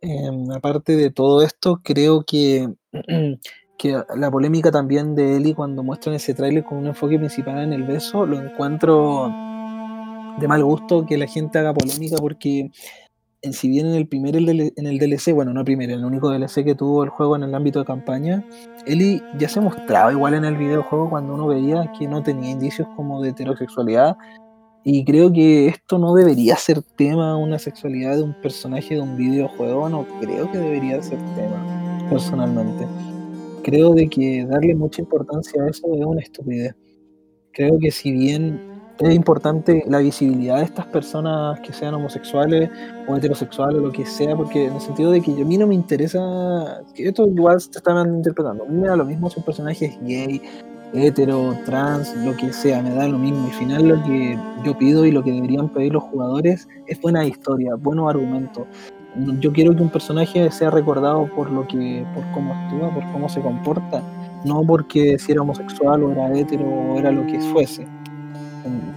Em, 0.00 0.50
aparte 0.52 0.96
de 0.96 1.10
todo 1.10 1.42
esto, 1.42 1.80
creo 1.82 2.22
que, 2.24 2.68
que 3.78 4.02
la 4.14 4.30
polémica 4.30 4.70
también 4.70 5.14
de 5.14 5.36
Eli 5.36 5.54
cuando 5.54 5.82
muestran 5.82 6.14
ese 6.14 6.34
tráiler 6.34 6.64
con 6.64 6.78
un 6.78 6.86
enfoque 6.86 7.18
principal 7.18 7.58
en 7.58 7.72
el 7.72 7.84
beso, 7.84 8.24
lo 8.26 8.40
encuentro 8.40 9.32
de 10.38 10.48
mal 10.48 10.62
gusto 10.62 11.06
que 11.06 11.16
la 11.16 11.26
gente 11.26 11.58
haga 11.58 11.72
polémica 11.72 12.16
porque 12.16 12.70
si 13.52 13.68
bien 13.68 13.86
en 13.86 13.94
el 13.94 14.06
primer 14.06 14.36
en 14.36 14.86
el 14.86 14.98
DLC, 14.98 15.32
bueno, 15.32 15.52
no 15.52 15.60
el 15.60 15.64
primer, 15.66 15.90
el 15.90 16.04
único 16.04 16.30
DLC 16.30 16.64
que 16.64 16.74
tuvo 16.74 17.04
el 17.04 17.10
juego 17.10 17.36
en 17.36 17.42
el 17.42 17.54
ámbito 17.54 17.80
de 17.80 17.84
campaña, 17.84 18.44
Eli 18.86 19.22
ya 19.38 19.48
se 19.48 19.60
mostraba 19.60 20.12
igual 20.12 20.34
en 20.34 20.44
el 20.44 20.56
videojuego 20.56 21.10
cuando 21.10 21.34
uno 21.34 21.46
veía 21.46 21.90
que 21.98 22.06
no 22.06 22.22
tenía 22.22 22.50
indicios 22.50 22.88
como 22.96 23.22
de 23.22 23.30
heterosexualidad. 23.30 24.16
Y 24.84 25.04
creo 25.04 25.32
que 25.32 25.66
esto 25.66 25.98
no 25.98 26.14
debería 26.14 26.54
ser 26.56 26.80
tema, 26.80 27.36
una 27.36 27.58
sexualidad 27.58 28.16
de 28.16 28.22
un 28.22 28.34
personaje 28.40 28.94
de 28.94 29.00
un 29.00 29.16
videojuego, 29.16 29.88
no 29.88 30.06
creo 30.20 30.50
que 30.52 30.58
debería 30.58 31.02
ser 31.02 31.18
tema, 31.34 32.06
personalmente. 32.08 32.86
Creo 33.64 33.94
de 33.94 34.08
que 34.08 34.46
darle 34.46 34.76
mucha 34.76 35.02
importancia 35.02 35.60
a 35.60 35.68
eso 35.68 35.92
es 35.92 36.04
una 36.04 36.20
estupidez. 36.20 36.76
Creo 37.52 37.78
que 37.80 37.90
si 37.90 38.12
bien 38.12 38.75
es 38.98 39.14
importante 39.14 39.84
la 39.88 39.98
visibilidad 39.98 40.58
de 40.58 40.64
estas 40.64 40.86
personas 40.86 41.60
que 41.60 41.72
sean 41.72 41.94
homosexuales 41.94 42.70
o 43.06 43.16
heterosexuales 43.16 43.78
o 43.78 43.80
lo 43.80 43.92
que 43.92 44.06
sea, 44.06 44.34
porque 44.36 44.66
en 44.66 44.74
el 44.74 44.80
sentido 44.80 45.10
de 45.10 45.20
que 45.20 45.32
a 45.32 45.44
mí 45.44 45.58
no 45.58 45.66
me 45.66 45.74
interesa, 45.74 46.82
esto 46.94 47.26
igual 47.26 47.60
se 47.60 47.70
está 47.78 47.92
interpretando, 48.02 48.64
a 48.64 48.68
mí 48.68 48.80
me 48.80 48.88
da 48.88 48.96
lo 48.96 49.04
mismo 49.04 49.28
si 49.28 49.38
un 49.38 49.44
personaje 49.44 49.86
es 49.86 50.00
gay, 50.02 50.40
hetero, 50.94 51.54
trans, 51.64 52.14
lo 52.24 52.36
que 52.36 52.52
sea, 52.52 52.82
me 52.82 52.90
da 52.90 53.08
lo 53.08 53.18
mismo. 53.18 53.46
Al 53.46 53.52
final 53.52 53.88
lo 53.88 54.02
que 54.04 54.38
yo 54.64 54.76
pido 54.78 55.04
y 55.04 55.12
lo 55.12 55.22
que 55.22 55.32
deberían 55.32 55.68
pedir 55.68 55.92
los 55.92 56.04
jugadores 56.04 56.68
es 56.86 57.00
buena 57.00 57.24
historia, 57.24 57.74
buenos 57.74 58.08
argumentos. 58.08 58.66
Yo 59.40 59.52
quiero 59.52 59.74
que 59.74 59.82
un 59.82 59.88
personaje 59.88 60.50
sea 60.50 60.70
recordado 60.70 61.26
por 61.34 61.50
lo 61.50 61.66
que, 61.66 62.04
por 62.14 62.24
cómo 62.32 62.54
actúa, 62.54 62.92
por 62.92 63.12
cómo 63.12 63.28
se 63.28 63.40
comporta, 63.40 64.02
no 64.44 64.62
porque 64.62 65.18
si 65.18 65.32
era 65.32 65.40
homosexual 65.40 66.02
o 66.02 66.12
era 66.12 66.32
hetero 66.32 66.64
o 66.64 66.98
era 66.98 67.10
lo 67.10 67.26
que 67.26 67.40
fuese. 67.40 67.86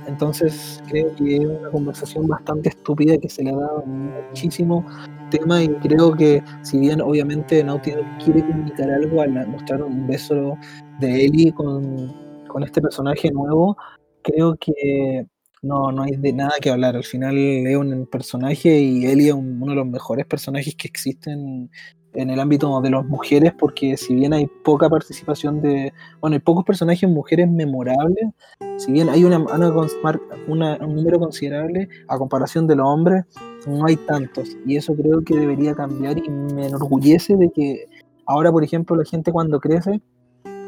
Entonces 0.08 0.82
creo 0.88 1.16
que 1.16 1.38
es 1.38 1.46
una 1.46 1.70
conversación 1.70 2.28
bastante 2.28 2.70
estúpida 2.70 3.18
que 3.18 3.30
se 3.30 3.44
le 3.44 3.52
ha 3.52 3.56
dado 3.56 3.84
muchísimo 3.86 4.86
tema 5.30 5.64
y 5.64 5.70
creo 5.76 6.14
que 6.14 6.44
si 6.64 6.80
bien 6.80 7.02
obviamente 7.02 7.64
Naughty 7.64 7.92
quiere 8.24 8.42
comunicar 8.46 8.90
algo 8.90 9.22
al 9.22 9.48
mostrar 9.48 9.84
un 9.84 10.08
beso 10.08 10.58
de 11.00 11.26
Ellie 11.26 11.54
con, 11.54 12.14
con 12.48 12.64
este 12.64 12.82
personaje 12.82 13.32
nuevo, 13.32 13.78
creo 14.24 14.56
que 14.60 15.26
no, 15.62 15.92
no 15.92 16.04
hay 16.04 16.16
de 16.18 16.34
nada 16.34 16.54
que 16.62 16.70
hablar. 16.70 16.96
Al 16.96 17.04
final 17.04 17.38
es 17.38 17.76
un 17.76 18.08
personaje 18.08 18.80
y 18.80 19.06
Ellie 19.06 19.30
es 19.30 19.34
uno 19.34 19.68
de 19.68 19.76
los 19.76 19.88
mejores 19.88 20.26
personajes 20.26 20.76
que 20.76 20.88
existen 20.88 21.70
en 22.14 22.30
el 22.30 22.40
ámbito 22.40 22.82
de 22.82 22.90
las 22.90 23.06
mujeres, 23.06 23.54
porque 23.58 23.96
si 23.98 24.16
bien 24.16 24.34
hay 24.34 24.48
poca 24.64 24.90
participación 24.90 25.62
de, 25.62 25.94
bueno, 26.20 26.36
hay 26.36 26.40
pocos 26.40 26.66
personajes 26.66 27.08
mujeres 27.10 27.50
memorables, 27.50 28.26
si 28.78 28.92
bien 28.92 29.10
hay 29.10 29.24
una, 29.24 29.38
un 29.38 30.96
número 30.96 31.20
considerable 31.20 31.88
a 32.08 32.18
comparación 32.18 32.66
de 32.68 32.76
los 32.76 32.88
hombres, 32.88 33.26
no 33.68 33.86
hay 33.86 33.96
tantos, 33.96 34.58
y 34.66 34.78
eso 34.78 34.96
creo 34.96 35.22
que 35.24 35.36
debería 35.36 35.76
cambiar 35.76 36.18
y 36.18 36.30
me 36.30 36.68
enorgullece 36.68 37.36
de 37.36 37.52
que 37.52 37.86
ahora, 38.26 38.52
por 38.52 38.64
ejemplo, 38.64 38.96
la 38.96 39.06
gente 39.06 39.32
cuando 39.32 39.60
crece, 39.60 40.02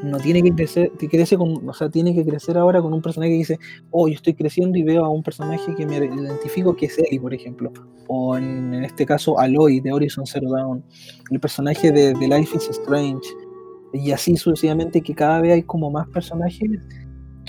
no 0.04 0.18
tiene 0.18 0.42
que 0.42 0.52
crecer, 0.52 0.92
crece 0.98 1.38
con, 1.38 1.68
o 1.68 1.74
sea, 1.74 1.90
tiene 1.90 2.14
que 2.14 2.26
crecer 2.26 2.58
ahora 2.58 2.82
con 2.82 2.94
un 2.94 3.02
personaje 3.02 3.32
que 3.32 3.38
dice, 3.38 3.60
oh, 3.92 4.08
yo 4.08 4.16
estoy 4.16 4.34
creciendo 4.34 4.78
y 4.78 4.84
veo 4.84 5.06
a 5.06 5.10
un 5.10 5.24
personaje 5.24 5.74
que 5.76 5.86
me 5.86 5.98
identifico 5.98 6.76
que 6.76 6.88
es 6.88 6.98
Ellie, 6.98 7.20
por 7.20 7.34
ejemplo, 7.34 7.72
o 8.08 8.38
en, 8.38 8.74
este 8.84 9.06
caso 9.06 9.40
Aloy 9.40 9.80
de 9.80 9.92
Horizon 9.92 10.26
Zero 10.26 10.52
Dawn, 10.52 10.84
el 11.30 11.40
personaje 11.40 11.92
de, 11.92 12.14
de, 12.14 12.28
Life 12.28 12.58
is 12.58 12.70
Strange, 12.70 13.28
y 13.94 14.12
así 14.12 14.38
sucesivamente 14.38 15.02
que 15.02 15.14
cada 15.14 15.42
vez 15.42 15.54
hay 15.54 15.64
como 15.64 15.92
más 15.92 16.08
personajes 16.10 16.80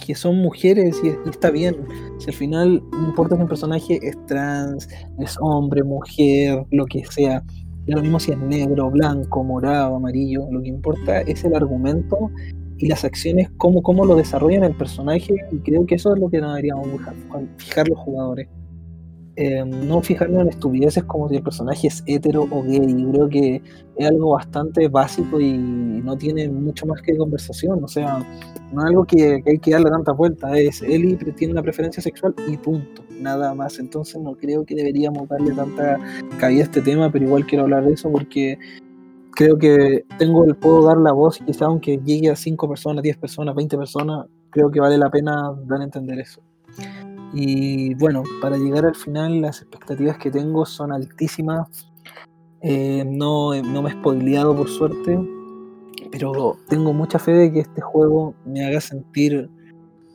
que 0.06 0.14
son 0.14 0.36
mujeres 0.36 1.00
y, 1.02 1.28
está 1.28 1.50
bien, 1.50 1.76
si 2.18 2.30
al 2.30 2.36
final 2.36 2.82
no 2.92 3.08
importa 3.08 3.36
si 3.36 3.42
un 3.42 3.48
personaje 3.48 3.98
es 4.02 4.16
trans, 4.26 4.88
es 5.18 5.36
hombre, 5.40 5.82
mujer, 5.84 6.64
lo 6.70 6.86
que 6.86 7.04
sea, 7.04 7.42
lo 7.86 8.00
mismo 8.00 8.20
si 8.20 8.32
es 8.32 8.38
negro, 8.38 8.90
blanco, 8.90 9.42
morado, 9.42 9.96
amarillo, 9.96 10.46
lo 10.50 10.62
que 10.62 10.68
importa 10.68 11.20
es 11.22 11.44
el 11.44 11.54
argumento 11.54 12.30
y 12.78 12.88
las 12.88 13.04
acciones, 13.04 13.50
cómo, 13.58 13.82
cómo 13.82 14.04
lo 14.04 14.16
desarrollan 14.16 14.64
el 14.64 14.74
personaje, 14.74 15.34
y 15.50 15.58
creo 15.58 15.86
que 15.86 15.96
eso 15.96 16.14
es 16.14 16.20
lo 16.20 16.28
que 16.28 16.40
nos 16.40 16.50
deberíamos 16.54 16.88
fijar 17.58 17.88
los 17.88 17.98
jugadores. 17.98 18.48
Em, 19.34 19.88
no 19.88 20.02
fijarnos 20.02 20.42
en 20.42 20.48
estupideces 20.48 21.04
como 21.04 21.26
si 21.30 21.36
el 21.36 21.42
personaje 21.42 21.86
es 21.86 22.02
hetero 22.06 22.46
o 22.50 22.62
gay. 22.62 23.06
Creo 23.12 23.28
que 23.30 23.62
es 23.96 24.06
algo 24.06 24.32
bastante 24.32 24.88
básico 24.88 25.40
y 25.40 25.56
no 25.56 26.18
tiene 26.18 26.48
mucho 26.50 26.84
más 26.84 27.00
que 27.00 27.16
conversación. 27.16 27.82
O 27.82 27.88
sea, 27.88 28.18
no 28.72 28.82
es 28.82 28.86
algo 28.86 29.04
que, 29.06 29.42
hay 29.46 29.58
que 29.58 29.70
darle 29.70 29.90
tanta 29.90 30.12
vuelta. 30.12 30.58
Es 30.58 30.82
Eli 30.82 31.16
tiene 31.16 31.54
una 31.54 31.62
preferencia 31.62 32.02
sexual 32.02 32.34
y 32.46 32.58
punto. 32.58 33.02
Nada 33.22 33.54
más. 33.54 33.78
Entonces 33.78 34.20
no 34.20 34.34
creo 34.34 34.64
que 34.64 34.74
deberíamos 34.74 35.28
darle 35.28 35.54
tanta 35.54 35.98
cabida 36.38 36.60
a 36.60 36.64
este 36.64 36.82
tema, 36.82 37.10
pero 37.10 37.24
igual 37.24 37.46
quiero 37.46 37.64
hablar 37.64 37.84
de 37.84 37.92
eso 37.92 38.10
porque 38.10 38.58
creo 39.32 39.56
que 39.56 40.04
tengo 40.18 40.44
el 40.44 40.56
puedo 40.56 40.84
dar 40.86 40.98
la 40.98 41.12
voz 41.12 41.38
quizá 41.38 41.66
aunque 41.66 41.98
llegue 42.04 42.30
a 42.30 42.36
5 42.36 42.68
personas, 42.68 43.02
10 43.02 43.16
personas, 43.16 43.54
20 43.54 43.78
personas, 43.78 44.26
creo 44.50 44.70
que 44.70 44.80
vale 44.80 44.98
la 44.98 45.10
pena 45.10 45.54
dar 45.66 45.80
a 45.80 45.84
entender 45.84 46.18
eso. 46.18 46.42
Y 47.32 47.94
bueno, 47.94 48.24
para 48.42 48.56
llegar 48.56 48.84
al 48.84 48.94
final, 48.94 49.40
las 49.40 49.62
expectativas 49.62 50.18
que 50.18 50.30
tengo 50.30 50.66
son 50.66 50.92
altísimas. 50.92 51.88
Eh, 52.60 53.04
no, 53.06 53.54
no 53.62 53.82
me 53.82 53.90
he 53.90 53.92
spoileado 53.92 54.54
por 54.54 54.68
suerte, 54.68 55.18
pero 56.10 56.58
tengo 56.68 56.92
mucha 56.92 57.18
fe 57.18 57.32
de 57.32 57.52
que 57.52 57.60
este 57.60 57.80
juego 57.80 58.34
me 58.44 58.64
haga 58.64 58.80
sentir 58.80 59.50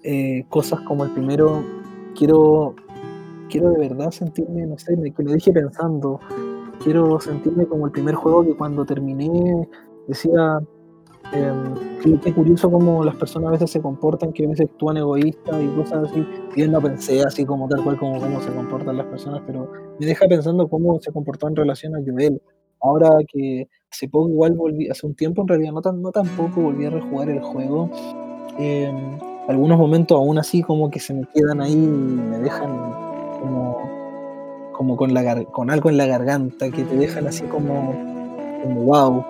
eh, 0.04 0.46
cosas 0.50 0.80
como 0.82 1.04
el 1.04 1.12
primero. 1.12 1.66
Quiero, 2.16 2.76
quiero 3.50 3.72
de 3.72 3.80
verdad 3.80 4.12
sentirme, 4.12 4.66
no 4.66 4.78
sé, 4.78 4.96
que 5.16 5.24
lo 5.24 5.34
dije 5.34 5.52
pensando. 5.52 6.20
Quiero 6.84 7.20
sentirme 7.20 7.66
como 7.66 7.88
el 7.88 7.92
primer 7.92 8.16
juego 8.16 8.44
que 8.44 8.56
cuando 8.56 8.86
terminé 8.86 9.68
decía, 10.08 10.60
eh, 11.34 11.52
qué, 12.24 12.34
curioso 12.34 12.72
cómo 12.72 13.04
las 13.04 13.16
personas 13.16 13.50
a 13.50 13.52
veces 13.52 13.72
se 13.72 13.82
comportan, 13.82 14.32
que 14.32 14.46
a 14.46 14.50
veces 14.50 14.68
actúan 14.70 14.98
egoístas 14.98 15.62
y 15.62 15.68
cosas 15.76 16.10
así. 16.10 16.26
Bien 16.56 16.72
no 16.72 16.82
pensé 16.82 17.22
así 17.24 17.46
como 17.46 17.68
tal 17.68 17.84
cual 17.84 17.98
como 17.98 18.20
cómo 18.20 18.42
se 18.42 18.52
comportan 18.54 18.98
las 18.98 19.08
personas, 19.08 19.42
pero 19.46 19.72
me 20.00 20.06
deja 20.06 20.28
pensando 20.28 20.68
cómo 20.68 21.00
se 21.00 21.12
comportó 21.12 21.48
en 21.48 21.56
relación 21.56 21.96
a 21.96 22.00
Joel. 22.06 22.42
Ahora 22.80 23.10
que 23.28 23.68
hace 23.92 24.08
poco 24.08 24.30
igual 24.30 24.54
volví, 24.54 24.88
hace 24.90 25.06
un 25.08 25.16
tiempo 25.16 25.42
en 25.42 25.48
realidad, 25.48 25.72
no, 25.72 25.82
tan, 25.82 26.02
no 26.02 26.12
tampoco 26.12 26.62
volví 26.62 26.86
a 26.86 26.92
rejugar 26.92 27.30
el 27.30 27.42
juego. 27.42 27.90
Eh, 28.60 28.92
algunos 29.48 29.78
momentos 29.78 30.18
aún 30.18 30.38
así 30.38 30.62
como 30.62 30.90
que 30.90 31.00
se 31.00 31.14
me 31.14 31.26
quedan 31.34 31.62
ahí 31.62 31.74
y 31.74 31.78
me 31.78 32.40
dejan 32.40 33.17
como, 33.40 33.78
como 34.74 34.98
con, 34.98 35.14
la, 35.14 35.44
con 35.46 35.70
algo 35.70 35.90
en 35.90 35.98
la 35.98 36.06
garganta, 36.06 36.70
que 36.70 36.84
te 36.84 36.96
dejan 36.96 37.28
así 37.28 37.44
como, 37.44 37.94
como 38.64 38.84
wow, 38.84 39.26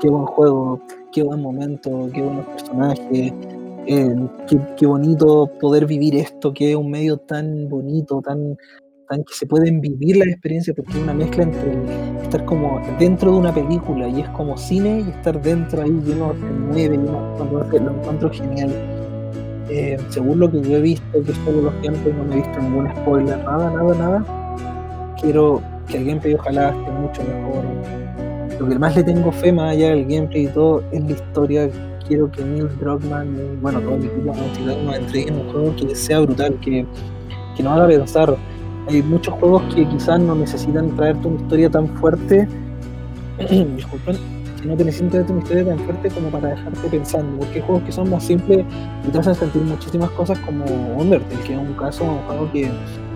qué 0.00 0.08
buen 0.08 0.26
juego, 0.26 0.80
qué 1.12 1.22
buen 1.22 1.40
momento, 1.40 2.08
qué 2.12 2.22
buenos 2.22 2.46
personajes, 2.46 3.32
eh, 3.86 4.14
qué, 4.76 4.86
bonito 4.86 5.50
poder 5.60 5.86
vivir 5.86 6.16
esto, 6.16 6.52
que 6.52 6.70
es 6.70 6.76
un 6.76 6.90
medio 6.90 7.16
tan 7.18 7.68
bonito, 7.68 8.20
tan, 8.22 8.56
tan 9.08 9.24
que 9.24 9.34
se 9.34 9.46
pueden 9.46 9.80
vivir 9.80 10.16
la 10.16 10.24
experiencia, 10.26 10.74
porque 10.74 10.92
es 10.92 10.98
una 10.98 11.14
mezcla 11.14 11.44
entre 11.44 12.22
estar 12.22 12.44
como 12.44 12.80
dentro 12.98 13.32
de 13.32 13.38
una 13.38 13.54
película 13.54 14.08
y 14.08 14.20
es 14.20 14.28
como 14.30 14.56
cine 14.56 15.00
y 15.00 15.10
estar 15.10 15.40
dentro 15.40 15.82
ahí 15.82 15.90
lleno 16.04 16.34
de 16.34 16.40
mueve, 16.40 16.94
y 16.94 17.78
lo 17.78 17.90
encuentro 17.90 18.30
genial. 18.30 18.99
Eh, 19.72 19.96
según 20.08 20.40
lo 20.40 20.50
que 20.50 20.60
yo 20.62 20.78
he 20.78 20.80
visto, 20.80 21.22
que 21.24 21.32
solo 21.44 21.62
los 21.62 21.74
gameplays 21.80 22.16
no 22.16 22.24
me 22.24 22.34
he 22.34 22.36
visto 22.38 22.60
ningún 22.60 22.90
spoiler, 22.90 23.38
nada, 23.38 23.70
nada, 23.70 23.94
nada, 23.94 25.14
quiero 25.20 25.62
que 25.86 25.98
el 25.98 26.06
gameplay 26.06 26.34
ojalá 26.34 26.70
esté 26.70 26.90
mucho 26.90 27.22
mejor. 27.22 27.64
Lo 28.58 28.68
que 28.68 28.78
más 28.80 28.96
le 28.96 29.04
tengo 29.04 29.30
fe 29.30 29.52
más 29.52 29.70
allá 29.70 29.90
del 29.90 30.06
gameplay 30.06 30.46
y 30.46 30.48
todo 30.48 30.82
es 30.90 31.04
la 31.04 31.10
historia. 31.12 31.70
Quiero 32.08 32.28
que 32.32 32.42
Neil 32.42 32.68
Druckmann 32.80 33.60
bueno, 33.62 33.80
todo 33.80 33.94
el 33.94 34.06
equipo 34.06 34.32
de 34.32 34.82
nos 34.82 34.96
entreguen 34.96 35.36
un 35.36 35.52
juego 35.52 35.76
que 35.76 35.94
sea 35.94 36.18
brutal, 36.18 36.58
que, 36.60 36.84
que 37.56 37.62
nos 37.62 37.72
haga 37.74 37.86
pensar. 37.86 38.36
Hay 38.88 39.02
muchos 39.02 39.34
juegos 39.34 39.62
que 39.72 39.86
quizás 39.86 40.18
no 40.18 40.34
necesitan 40.34 40.96
traerte 40.96 41.28
una 41.28 41.40
historia 41.40 41.70
tan 41.70 41.86
fuerte. 41.98 42.48
Disculpen 43.76 44.39
que 44.60 44.68
no 44.68 44.76
te 44.76 44.84
necesitas 44.84 45.28
una 45.30 45.40
historia 45.40 45.64
tan 45.66 45.78
fuerte 45.80 46.08
como 46.10 46.28
para 46.30 46.48
dejarte 46.48 46.88
pensando, 46.88 47.38
porque 47.38 47.60
juegos 47.60 47.84
que 47.84 47.92
son 47.92 48.10
más 48.10 48.24
simples 48.24 48.64
te 49.10 49.18
hacen 49.18 49.34
sentir 49.34 49.62
muchísimas 49.62 50.10
cosas 50.10 50.38
como 50.40 50.64
Undertale, 50.96 51.42
que 51.42 51.54
es 51.54 51.58
un 51.58 51.72
caso, 51.74 52.04
un 52.04 52.18
juego 52.26 52.52
que 52.52 52.70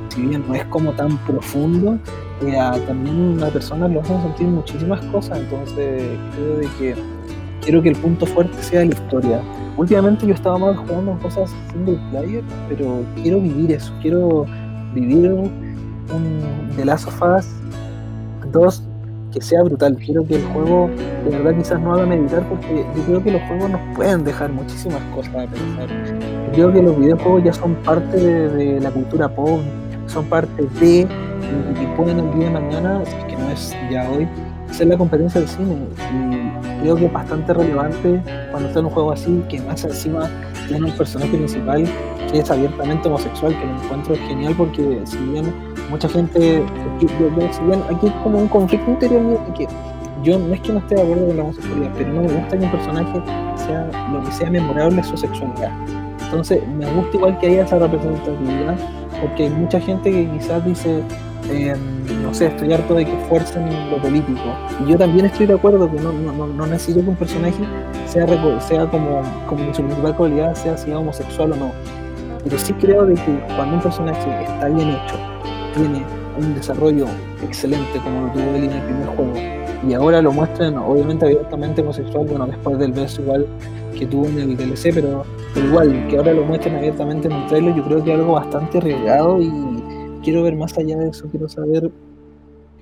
si 0.09 0.23
bien 0.23 0.45
no 0.47 0.55
es 0.55 0.65
como 0.67 0.93
tan 0.93 1.17
profundo, 1.19 1.99
eh, 2.43 2.57
también 2.87 3.39
personas 3.53 3.91
lo 3.91 4.01
hacen 4.01 4.21
sentir 4.23 4.47
muchísimas 4.47 5.01
cosas, 5.07 5.39
entonces 5.39 6.19
creo 6.35 6.57
de 6.59 6.69
que 6.79 6.95
quiero 7.63 7.83
que 7.83 7.89
el 7.91 7.97
punto 7.97 8.27
fuerte 8.27 8.63
sea 8.63 8.85
la 8.85 8.93
historia. 8.93 9.43
Últimamente 9.77 10.27
yo 10.27 10.35
estaba 10.35 10.59
más 10.59 10.77
jugando 10.77 11.19
cosas 11.19 11.51
single 11.73 11.99
player, 12.11 12.45
pero 12.69 13.03
quiero 13.17 13.41
vivir 13.41 13.73
eso, 13.73 13.93
quiero 14.01 14.47
vivir 14.95 15.31
un 15.31 15.51
The 16.77 16.85
Last 16.85 17.09
of 17.09 17.23
Us 17.23 17.47
2 18.53 18.84
que 19.35 19.41
sea 19.41 19.63
brutal. 19.65 19.97
Quiero 19.97 20.25
que 20.25 20.37
el 20.37 20.45
juego 20.45 20.89
de 21.25 21.31
verdad 21.31 21.59
quizás 21.59 21.81
no 21.81 21.93
haga 21.93 22.07
meditar 22.07 22.49
porque 22.49 22.87
yo 22.97 23.03
creo 23.03 23.23
que 23.25 23.33
los 23.33 23.43
juegos 23.43 23.71
nos 23.71 23.97
pueden 23.97 24.23
dejar 24.23 24.53
muchísimas 24.53 25.03
cosas 25.13 25.35
a 25.35 25.47
pensar. 25.49 25.89
Creo 26.53 26.73
que 26.73 26.81
los 26.81 26.97
videojuegos 26.97 27.43
ya 27.43 27.53
son 27.53 27.75
parte 27.83 28.17
de, 28.17 28.81
la 28.81 28.93
cultura 28.93 29.29
pop, 29.29 29.61
son 30.07 30.25
parte 30.27 30.63
de 30.81 31.01
y 31.01 31.87
pueden 31.97 32.21
el 32.21 32.33
día 32.35 32.47
de 32.47 32.51
mañana, 32.53 33.03
que 33.29 33.37
no 33.37 33.51
es 33.51 33.77
ya 33.91 34.09
hoy, 34.11 34.29
ser 34.71 34.87
la 34.87 34.97
competencia 34.97 35.41
del 35.41 35.49
cine. 35.51 35.77
Y 36.13 36.83
creo 36.83 36.97
que 36.97 37.07
es 37.07 37.13
bastante 37.13 37.53
relevante 37.53 38.23
cuando 38.53 38.69
está 38.69 38.81
en 38.81 38.87
un 38.87 38.93
juego 38.93 39.13
así, 39.13 39.43
que 39.49 39.61
más 39.63 39.85
encima 39.85 40.31
tiene 40.69 40.87
un 40.87 40.93
personaje 40.93 41.37
principal 41.37 41.85
que 42.31 42.39
es 42.39 42.51
abiertamente 42.51 43.09
homosexual, 43.09 43.59
que 43.59 43.67
lo 43.67 43.83
encuentro 43.83 44.15
genial 44.29 44.55
porque 44.57 45.01
si 45.05 45.19
bien 45.19 45.53
mucha 45.91 46.09
gente, 46.09 46.63
yo, 47.01 47.09
si 47.53 47.63
bien 47.63 47.83
aquí 47.95 48.07
es 48.07 48.13
como 48.23 48.39
un 48.39 48.49
conflicto 48.49 48.91
interior 48.91 49.21
mío 49.21 49.41
que 49.57 49.67
yo 50.23 50.39
no 50.39 50.55
es 50.55 50.61
que 50.63 50.73
no 50.73 50.79
esté 50.79 50.95
de 50.95 51.03
acuerdo 51.03 51.27
con 51.27 51.37
la 51.37 51.43
homosexualidad, 51.43 51.93
pero 51.99 52.13
no 52.15 52.23
me 52.23 52.33
gusta 52.33 52.59
que 52.59 52.65
un 52.65 52.71
personaje 52.71 53.23
sea 53.57 54.09
lo 54.13 54.25
que 54.25 54.33
sea 54.33 54.51
memorable 54.51 55.05
su 55.05 55.17
sexualidad. 55.17 55.71
Entonces 56.25 56.67
me 56.69 56.91
gusta 56.93 57.17
igual 57.17 57.39
que 57.39 57.47
haya 57.47 57.65
esa 57.65 57.79
representatividad, 57.79 58.77
porque 59.21 59.45
hay 59.45 59.51
mucha 59.51 59.79
gente 59.81 60.11
que 60.11 60.31
quizás 60.31 60.65
dice, 60.65 61.03
eh, 61.51 61.77
no 62.23 62.33
sé, 62.33 62.47
estoy 62.47 62.73
harto 62.73 62.95
de 62.95 63.05
que 63.05 63.17
fuercen 63.29 63.69
lo 63.91 64.01
político. 64.01 64.41
Y 64.85 64.91
yo 64.91 64.99
también 64.99 65.27
estoy 65.27 65.47
de 65.47 65.55
acuerdo 65.55 65.91
que 65.91 66.01
no, 66.01 66.13
no, 66.13 66.47
no 66.47 66.67
necesito 66.67 67.03
que 67.03 67.11
un 67.11 67.17
personaje 67.17 67.63
sea, 68.07 68.27
sea 68.61 68.87
como, 68.87 69.23
como 69.49 69.75
su 69.75 69.83
principal 69.83 70.17
cualidad 70.17 70.55
sea 70.55 70.77
si 70.77 70.93
homosexual 70.93 71.53
o 71.53 71.57
no. 71.57 71.73
Pero 72.43 72.59
sí 72.59 72.73
creo 72.75 73.07
de 73.07 73.15
que 73.15 73.39
cuando 73.57 73.77
un 73.77 73.83
personaje 73.83 74.45
está 74.45 74.69
bien 74.69 74.91
hecho, 74.91 75.17
tiene 75.75 76.03
un 76.39 76.55
desarrollo 76.55 77.07
excelente 77.43 77.99
como 78.01 78.27
lo 78.27 78.33
tuvo 78.33 78.51
él 78.55 78.65
en 78.65 78.73
el 78.73 78.83
primer 78.83 79.07
juego, 79.09 79.33
y 79.89 79.95
ahora 79.95 80.23
lo 80.23 80.33
muestran 80.33 80.77
obviamente 80.79 81.27
abiertamente 81.27 81.83
homosexual, 81.83 82.27
bueno, 82.27 82.47
después 82.47 82.79
del 82.79 82.93
beso 82.93 83.23
igual 83.23 83.47
que 83.99 84.07
tuvo 84.07 84.27
en 84.27 84.39
el 84.39 84.57
DLC, 84.57 84.95
pero, 84.95 85.25
pero 85.53 85.67
igual, 85.67 86.07
que 86.09 86.17
ahora 86.17 86.33
lo 86.33 86.45
muestren 86.45 86.77
abiertamente 86.77 87.29
en 87.29 87.35
un 87.35 87.47
trailer, 87.47 87.75
yo 87.75 87.85
creo 87.85 88.03
que 88.03 88.13
es 88.13 88.19
algo 88.19 88.33
bastante 88.33 88.79
arriesgado 88.79 89.41
y 89.41 89.51
quiero 90.23 90.43
ver 90.43 90.57
más 90.57 90.77
allá 90.79 90.99
de 90.99 91.11
eso, 91.11 91.29
quiero 91.31 91.49
saber 91.49 91.91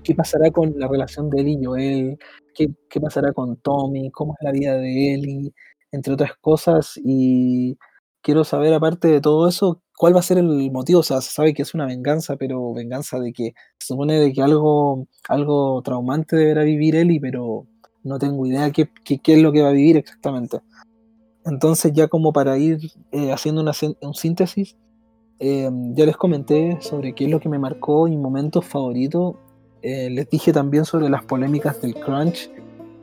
qué 0.02 0.14
pasará 0.14 0.50
con 0.50 0.74
la 0.78 0.88
relación 0.88 1.30
de 1.30 1.40
él 1.40 1.48
y 1.48 1.64
Joel, 1.64 2.18
qué, 2.54 2.68
qué 2.88 3.00
pasará 3.00 3.32
con 3.32 3.56
Tommy, 3.56 4.10
cómo 4.10 4.34
es 4.38 4.44
la 4.44 4.52
vida 4.52 4.74
de 4.76 5.14
Ellie, 5.14 5.52
entre 5.92 6.14
otras 6.14 6.32
cosas, 6.40 6.98
y 7.04 7.76
quiero 8.22 8.44
saber, 8.44 8.72
aparte 8.74 9.08
de 9.08 9.20
todo 9.20 9.48
eso, 9.48 9.82
cuál 9.96 10.14
va 10.14 10.20
a 10.20 10.22
ser 10.22 10.38
el 10.38 10.70
motivo. 10.72 11.00
O 11.00 11.02
sea, 11.02 11.20
se 11.20 11.30
sabe 11.30 11.54
que 11.54 11.62
es 11.62 11.74
una 11.74 11.86
venganza, 11.86 12.36
pero 12.36 12.72
venganza 12.72 13.20
de 13.20 13.32
que 13.32 13.52
se 13.78 13.88
supone 13.88 14.18
de 14.18 14.32
que 14.32 14.42
algo, 14.42 15.06
algo 15.28 15.82
traumante 15.82 16.36
deberá 16.36 16.62
vivir 16.64 16.96
Ellie, 16.96 17.20
pero 17.20 17.66
no 18.02 18.18
tengo 18.18 18.46
idea 18.46 18.70
qué, 18.70 18.88
qué, 19.04 19.18
qué 19.18 19.34
es 19.34 19.42
lo 19.42 19.52
que 19.52 19.62
va 19.62 19.68
a 19.68 19.72
vivir 19.72 19.96
exactamente. 19.98 20.60
Entonces, 21.44 21.92
ya 21.92 22.08
como 22.08 22.32
para 22.32 22.56
ir 22.58 22.78
eh, 23.10 23.32
haciendo 23.32 23.62
una, 23.62 23.72
un 24.00 24.14
síntesis, 24.14 24.76
eh, 25.38 25.68
ya 25.94 26.06
les 26.06 26.16
comenté 26.16 26.78
sobre 26.80 27.14
qué 27.14 27.24
es 27.24 27.30
lo 27.30 27.40
que 27.40 27.48
me 27.48 27.58
marcó 27.58 28.06
y 28.06 28.16
momentos 28.16 28.64
favoritos. 28.64 29.34
Eh, 29.82 30.08
les 30.10 30.30
dije 30.30 30.52
también 30.52 30.84
sobre 30.84 31.08
las 31.08 31.24
polémicas 31.24 31.82
del 31.82 31.94
crunch 31.94 32.50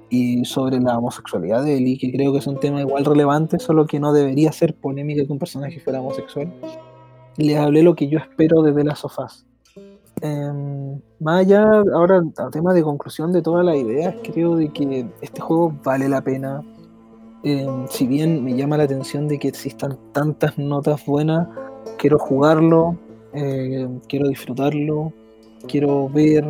y 0.09 0.43
sobre 0.45 0.79
la 0.79 0.97
homosexualidad 0.97 1.63
de 1.63 1.77
Ellie, 1.77 1.97
que 1.97 2.11
creo 2.11 2.31
que 2.31 2.39
es 2.39 2.47
un 2.47 2.59
tema 2.59 2.79
igual 2.79 3.05
relevante, 3.05 3.59
solo 3.59 3.85
que 3.85 3.99
no 3.99 4.13
debería 4.13 4.51
ser 4.51 4.73
polémica 4.75 5.25
que 5.25 5.31
un 5.31 5.39
personaje 5.39 5.79
fuera 5.79 5.99
homosexual. 5.99 6.51
Les 7.37 7.57
hablé 7.57 7.83
lo 7.83 7.95
que 7.95 8.07
yo 8.07 8.17
espero 8.17 8.61
desde 8.63 8.83
las 8.83 8.99
sofás. 8.99 9.45
Eh, 10.21 10.99
más 11.19 11.41
allá, 11.41 11.65
ahora, 11.93 12.23
a 12.37 12.49
tema 12.49 12.73
de 12.73 12.81
conclusión 12.81 13.31
de 13.31 13.41
todas 13.41 13.65
las 13.65 13.75
ideas, 13.75 14.15
creo 14.23 14.55
de 14.55 14.69
que 14.69 15.05
este 15.21 15.41
juego 15.41 15.73
vale 15.83 16.09
la 16.09 16.21
pena. 16.21 16.63
Em, 17.43 17.87
si 17.87 18.07
bien 18.07 18.43
me 18.43 18.55
llama 18.55 18.77
la 18.77 18.83
atención 18.83 19.27
de 19.27 19.37
que 19.37 19.47
existan 19.49 19.97
tantas 20.11 20.57
notas 20.57 21.05
buenas, 21.05 21.47
quiero 21.97 22.19
jugarlo, 22.19 22.97
eh, 23.33 23.87
quiero 24.07 24.27
disfrutarlo, 24.27 25.13
quiero 25.67 26.09
ver 26.09 26.45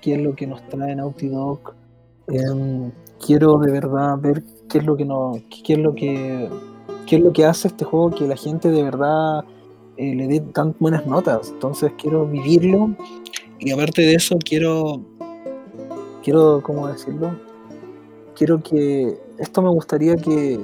qué, 0.00 0.14
es 0.14 0.20
lo 0.20 0.34
que 0.34 0.46
nos 0.46 0.66
trae 0.68 0.94
Naughty 0.94 1.28
Dog. 1.28 1.74
Eh, 2.28 2.90
quiero 3.24 3.58
de 3.58 3.70
verdad 3.70 4.18
ver 4.18 4.42
qué 4.68 4.78
es 4.78 4.84
lo 4.84 4.96
que 4.96 5.04
no, 5.04 5.32
qué 5.64 5.74
es 5.74 5.78
lo 5.78 5.94
que, 5.94 6.48
qué 7.06 7.16
es 7.16 7.22
lo 7.22 7.32
que 7.32 7.44
hace 7.44 7.68
este 7.68 7.84
juego 7.84 8.10
que 8.10 8.26
la 8.26 8.36
gente 8.36 8.70
de 8.70 8.82
verdad 8.82 9.44
eh, 9.96 10.14
le 10.14 10.26
dé 10.26 10.40
tan 10.40 10.74
buenas 10.78 11.06
notas. 11.06 11.50
Entonces 11.50 11.92
quiero 11.98 12.26
vivirlo 12.26 12.94
y 13.58 13.70
aparte 13.70 14.02
de 14.02 14.14
eso 14.14 14.38
quiero, 14.44 15.00
quiero, 16.22 16.62
¿cómo 16.62 16.88
decirlo? 16.88 17.30
Quiero 18.34 18.62
que 18.62 19.18
esto 19.38 19.62
me 19.62 19.68
gustaría 19.68 20.16
que 20.16 20.58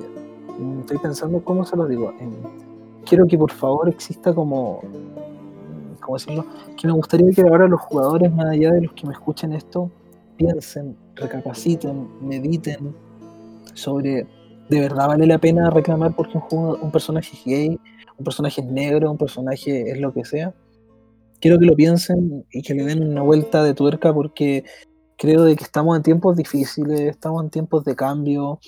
mm, 0.58 0.80
estoy 0.80 0.98
pensando 0.98 1.42
cómo 1.44 1.64
se 1.64 1.76
lo 1.76 1.86
digo. 1.86 2.12
quiero 3.04 3.26
que 3.26 3.38
por 3.38 3.52
favor 3.52 3.88
exista 3.88 4.34
como 4.34 4.80
¿cómo 6.08 6.16
decirlo? 6.16 6.46
Que 6.80 6.86
me 6.86 6.94
gustaría 6.94 7.30
que 7.32 7.42
ahora 7.42 7.68
los 7.68 7.82
jugadores, 7.82 8.32
más 8.32 8.46
allá 8.46 8.72
de 8.72 8.80
los 8.80 8.92
que 8.94 9.06
me 9.06 9.12
escuchen 9.12 9.52
esto, 9.52 9.90
piensen, 10.38 10.96
recapaciten, 11.14 12.08
mediten 12.22 12.94
sobre 13.74 14.26
de 14.70 14.80
verdad 14.80 15.08
vale 15.08 15.26
la 15.26 15.38
pena 15.38 15.68
reclamar 15.68 16.16
porque 16.16 16.38
un, 16.50 16.78
un 16.80 16.90
personaje 16.90 17.30
es 17.34 17.44
gay, 17.44 17.80
un 18.16 18.24
personaje 18.24 18.62
es 18.62 18.66
negro, 18.66 19.10
un 19.10 19.18
personaje 19.18 19.90
es 19.90 20.00
lo 20.00 20.14
que 20.14 20.24
sea. 20.24 20.54
Quiero 21.40 21.58
que 21.58 21.66
lo 21.66 21.76
piensen 21.76 22.46
y 22.50 22.62
que 22.62 22.72
le 22.72 22.84
den 22.84 23.02
una 23.02 23.22
vuelta 23.22 23.62
de 23.62 23.74
tuerca 23.74 24.14
porque 24.14 24.64
creo 25.18 25.44
de 25.44 25.56
que 25.56 25.64
estamos 25.64 25.94
en 25.94 26.02
tiempos 26.02 26.36
difíciles, 26.36 27.00
estamos 27.00 27.44
en 27.44 27.50
tiempos 27.50 27.84
de 27.84 27.94
cambio, 27.94 28.60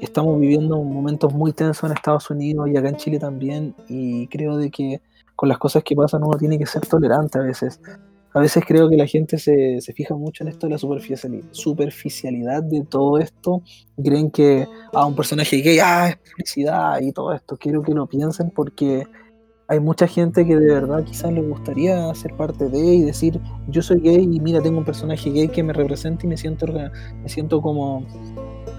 estamos 0.00 0.38
viviendo 0.38 0.80
momentos 0.82 1.34
muy 1.34 1.52
tensos 1.52 1.90
en 1.90 1.96
Estados 1.96 2.30
Unidos 2.30 2.68
y 2.68 2.76
acá 2.76 2.90
en 2.90 2.96
Chile 2.96 3.18
también 3.18 3.74
y 3.88 4.28
creo 4.28 4.56
de 4.56 4.70
que 4.70 5.00
con 5.36 5.48
las 5.48 5.58
cosas 5.58 5.84
que 5.84 5.94
pasan 5.94 6.24
uno 6.24 6.36
tiene 6.36 6.58
que 6.58 6.66
ser 6.66 6.84
tolerante 6.86 7.38
a 7.38 7.42
veces 7.42 7.80
a 8.36 8.40
veces 8.40 8.64
creo 8.66 8.90
que 8.90 8.98
la 8.98 9.06
gente 9.06 9.38
se, 9.38 9.80
fija 9.94 10.14
mucho 10.14 10.44
en 10.44 10.48
esto 10.48 10.66
de 10.66 10.72
la 10.72 10.78
superficialidad 10.78 12.62
de 12.62 12.84
todo 12.84 13.16
esto. 13.16 13.62
creen 13.96 14.30
que 14.30 14.68
a 14.92 15.06
un 15.06 15.16
personaje 15.16 15.56
gay, 15.62 15.78
ah, 15.78 16.10
es 16.10 16.18
publicidad 16.18 17.00
y 17.00 17.12
todo 17.12 17.32
esto. 17.32 17.56
Quiero 17.56 17.80
que 17.80 17.94
lo 17.94 18.06
piensen 18.06 18.50
porque 18.50 19.06
hay 19.68 19.80
mucha 19.80 20.06
gente 20.06 20.46
que 20.46 20.54
de 20.54 20.66
verdad 20.66 21.02
quizás 21.02 21.32
le 21.32 21.40
gustaría 21.40 22.14
ser 22.14 22.34
parte 22.34 22.68
de 22.68 22.78
y 22.78 23.02
decir, 23.04 23.40
yo 23.68 23.80
soy 23.80 24.00
gay 24.00 24.28
y 24.30 24.38
mira, 24.38 24.60
tengo 24.60 24.76
un 24.80 24.84
personaje 24.84 25.30
gay 25.30 25.48
que 25.48 25.62
me 25.62 25.72
representa 25.72 26.26
y 26.26 26.28
me 26.28 26.36
siento, 26.36 26.66
me 26.66 27.28
siento 27.30 27.62
como, 27.62 28.06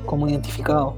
como 0.05 0.29
identificado. 0.29 0.95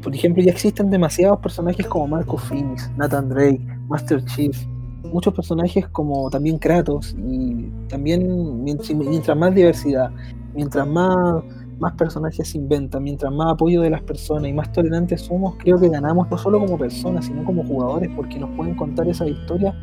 Por 0.00 0.14
ejemplo, 0.14 0.44
ya 0.44 0.52
existen 0.52 0.90
demasiados 0.90 1.40
personajes 1.40 1.88
como 1.88 2.06
Marco 2.06 2.36
Phoenix, 2.38 2.88
Nathan 2.96 3.30
Drake, 3.30 3.66
Master 3.88 4.24
Chief, 4.24 4.56
muchos 5.04 5.34
personajes 5.34 5.88
como 5.88 6.30
también 6.30 6.58
Kratos 6.58 7.14
y 7.18 7.70
también 7.88 8.62
mientras 8.64 9.36
más 9.36 9.54
diversidad, 9.54 10.10
mientras 10.54 10.86
más 10.86 11.42
más 11.78 11.92
personajes 11.94 12.48
se 12.48 12.58
inventan, 12.58 13.02
mientras 13.02 13.32
más 13.32 13.52
apoyo 13.52 13.82
de 13.82 13.90
las 13.90 14.02
personas 14.02 14.48
y 14.48 14.52
más 14.52 14.70
tolerantes 14.72 15.22
somos, 15.22 15.56
creo 15.58 15.78
que 15.78 15.88
ganamos 15.88 16.30
no 16.30 16.38
solo 16.38 16.58
como 16.60 16.78
personas, 16.78 17.26
sino 17.26 17.44
como 17.44 17.64
jugadores, 17.64 18.10
porque 18.14 18.38
nos 18.38 18.50
pueden 18.56 18.74
contar 18.76 19.08
esas 19.08 19.28
historias 19.28 19.74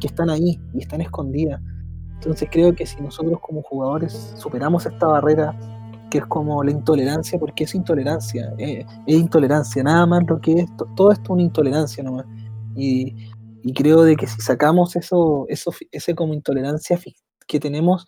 que 0.00 0.06
están 0.06 0.30
ahí 0.30 0.60
y 0.74 0.80
están 0.80 1.00
escondidas. 1.00 1.60
Entonces 2.14 2.48
creo 2.50 2.74
que 2.74 2.86
si 2.86 3.00
nosotros 3.00 3.38
como 3.40 3.62
jugadores 3.62 4.34
superamos 4.36 4.84
esta 4.86 5.06
barrera 5.06 5.58
que 6.10 6.18
es 6.18 6.26
como 6.26 6.62
la 6.62 6.72
intolerancia, 6.72 7.38
porque 7.38 7.64
es 7.64 7.74
intolerancia, 7.74 8.52
eh, 8.58 8.84
es 9.06 9.16
intolerancia, 9.16 9.82
nada 9.82 10.06
más 10.06 10.24
lo 10.26 10.40
que 10.40 10.60
es, 10.60 10.70
todo 10.96 11.12
esto 11.12 11.24
es 11.24 11.30
una 11.30 11.42
intolerancia 11.42 12.02
nomás. 12.02 12.26
Y, 12.74 13.14
y 13.62 13.72
creo 13.74 14.02
de 14.02 14.16
que 14.16 14.26
si 14.26 14.40
sacamos 14.40 14.96
eso, 14.96 15.46
eso, 15.48 15.72
ese 15.92 16.14
como 16.14 16.34
intolerancia 16.34 16.98
que 17.46 17.60
tenemos 17.60 18.06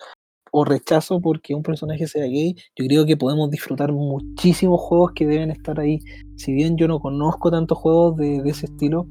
o 0.52 0.64
rechazo 0.64 1.20
porque 1.20 1.54
un 1.54 1.62
personaje 1.62 2.06
sea 2.06 2.26
gay, 2.26 2.54
yo 2.76 2.86
creo 2.86 3.06
que 3.06 3.16
podemos 3.16 3.50
disfrutar 3.50 3.90
muchísimos 3.90 4.80
juegos 4.80 5.12
que 5.14 5.26
deben 5.26 5.50
estar 5.50 5.80
ahí. 5.80 5.98
Si 6.36 6.52
bien 6.52 6.76
yo 6.76 6.86
no 6.86 7.00
conozco 7.00 7.50
tantos 7.50 7.78
juegos 7.78 8.16
de, 8.18 8.42
ese 8.44 8.66
estilo, 8.66 9.08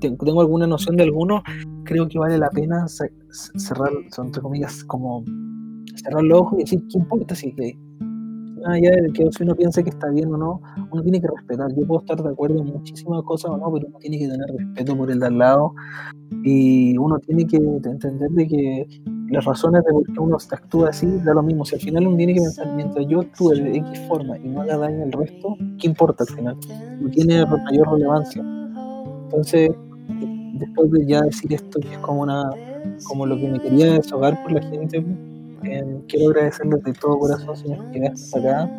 tengo 0.00 0.40
alguna 0.40 0.68
noción 0.68 0.96
de 0.96 1.02
algunos, 1.02 1.42
creo 1.84 2.08
que 2.08 2.18
vale 2.18 2.38
la 2.38 2.48
pena 2.50 2.86
cerrar, 2.88 3.90
entre 4.18 4.40
comillas, 4.40 4.84
como 4.84 5.24
cerrar 5.96 6.22
los 6.22 6.40
ojos 6.40 6.58
y 6.58 6.62
decir, 6.62 6.80
¿qué 6.88 6.98
importa 6.98 7.34
si 7.34 7.48
es 7.48 7.56
gay? 7.56 7.78
Allá 8.72 8.90
de 8.90 9.12
que 9.12 9.28
uno 9.40 9.54
piense 9.54 9.82
que 9.84 9.90
está 9.90 10.08
bien 10.10 10.32
o 10.32 10.36
no, 10.36 10.60
uno 10.90 11.02
tiene 11.02 11.20
que 11.20 11.28
respetar. 11.28 11.68
Yo 11.74 11.86
puedo 11.86 12.00
estar 12.00 12.22
de 12.22 12.30
acuerdo 12.30 12.60
en 12.60 12.66
muchísimas 12.66 13.22
cosas 13.24 13.50
o 13.50 13.56
no, 13.56 13.72
pero 13.72 13.86
uno 13.88 13.98
tiene 13.98 14.18
que 14.18 14.28
tener 14.28 14.48
respeto 14.56 14.96
por 14.96 15.10
el 15.10 15.20
de 15.20 15.26
al 15.26 15.38
lado 15.38 15.74
y 16.42 16.96
uno 16.96 17.18
tiene 17.18 17.46
que 17.46 17.56
entender 17.56 18.30
de 18.30 18.48
que 18.48 18.86
las 19.30 19.44
razones 19.44 19.82
de 19.84 19.92
por 19.92 20.04
qué 20.04 20.20
uno 20.20 20.36
actúa 20.36 20.90
así 20.90 21.06
da 21.24 21.34
lo 21.34 21.42
mismo. 21.42 21.64
Si 21.64 21.74
al 21.74 21.80
final 21.80 22.06
uno 22.06 22.16
tiene 22.16 22.34
que 22.34 22.40
pensar, 22.40 22.72
mientras 22.74 23.06
yo 23.06 23.20
actúe 23.20 23.50
de 23.50 23.76
X 23.78 24.00
forma 24.08 24.38
y 24.38 24.48
no 24.48 24.62
haga 24.62 24.78
daño 24.78 25.04
al 25.04 25.12
resto, 25.12 25.56
¿qué 25.78 25.86
importa 25.86 26.24
al 26.28 26.34
final? 26.34 26.56
No 27.00 27.10
tiene 27.10 27.44
mayor 27.46 27.92
relevancia. 27.92 28.42
Entonces, 29.24 29.70
después 30.54 30.90
de 30.92 31.06
ya 31.06 31.22
decir 31.22 31.52
esto, 31.52 31.80
que 31.80 31.92
es 31.92 31.98
como 31.98 32.22
una 32.22 32.50
como 33.08 33.26
lo 33.26 33.36
que 33.36 33.48
me 33.48 33.58
quería 33.58 33.94
desahogar 33.94 34.40
por 34.42 34.52
la 34.52 34.62
gente, 34.62 35.04
em, 35.66 36.00
quiero 36.08 36.30
agradecerles 36.30 36.82
de 36.82 36.92
todo 36.92 37.18
corazón 37.18 37.56
si 37.56 37.64
quedaste 37.92 38.36
hasta 38.36 38.38
acá. 38.38 38.70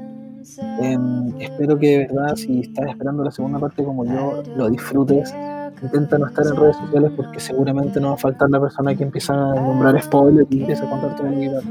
Em, 0.82 1.42
espero 1.42 1.78
que 1.80 1.88
de 1.88 1.98
verdad, 2.08 2.36
si 2.36 2.62
estás 2.62 2.88
esperando 2.90 3.24
la 3.24 3.32
segunda 3.32 3.60
parte 3.60 3.84
como 3.84 4.06
yo, 4.06 4.44
lo 4.56 4.70
disfrutes 4.70 5.34
intenta 5.82 6.18
no 6.18 6.28
estar 6.28 6.46
en 6.46 6.56
redes 6.56 6.78
sociales 6.78 7.12
porque 7.16 7.40
seguramente 7.40 8.00
no 8.00 8.10
va 8.10 8.14
a 8.14 8.18
faltar 8.18 8.50
la 8.50 8.60
persona 8.60 8.96
que 8.96 9.04
empieza 9.04 9.34
a 9.34 9.56
nombrar 9.56 10.02
spoilers 10.02 10.48
y 10.52 10.62
empieza 10.62 10.86
a 10.86 10.90
contar 10.90 11.16
todo 11.16 11.28
el 11.28 11.62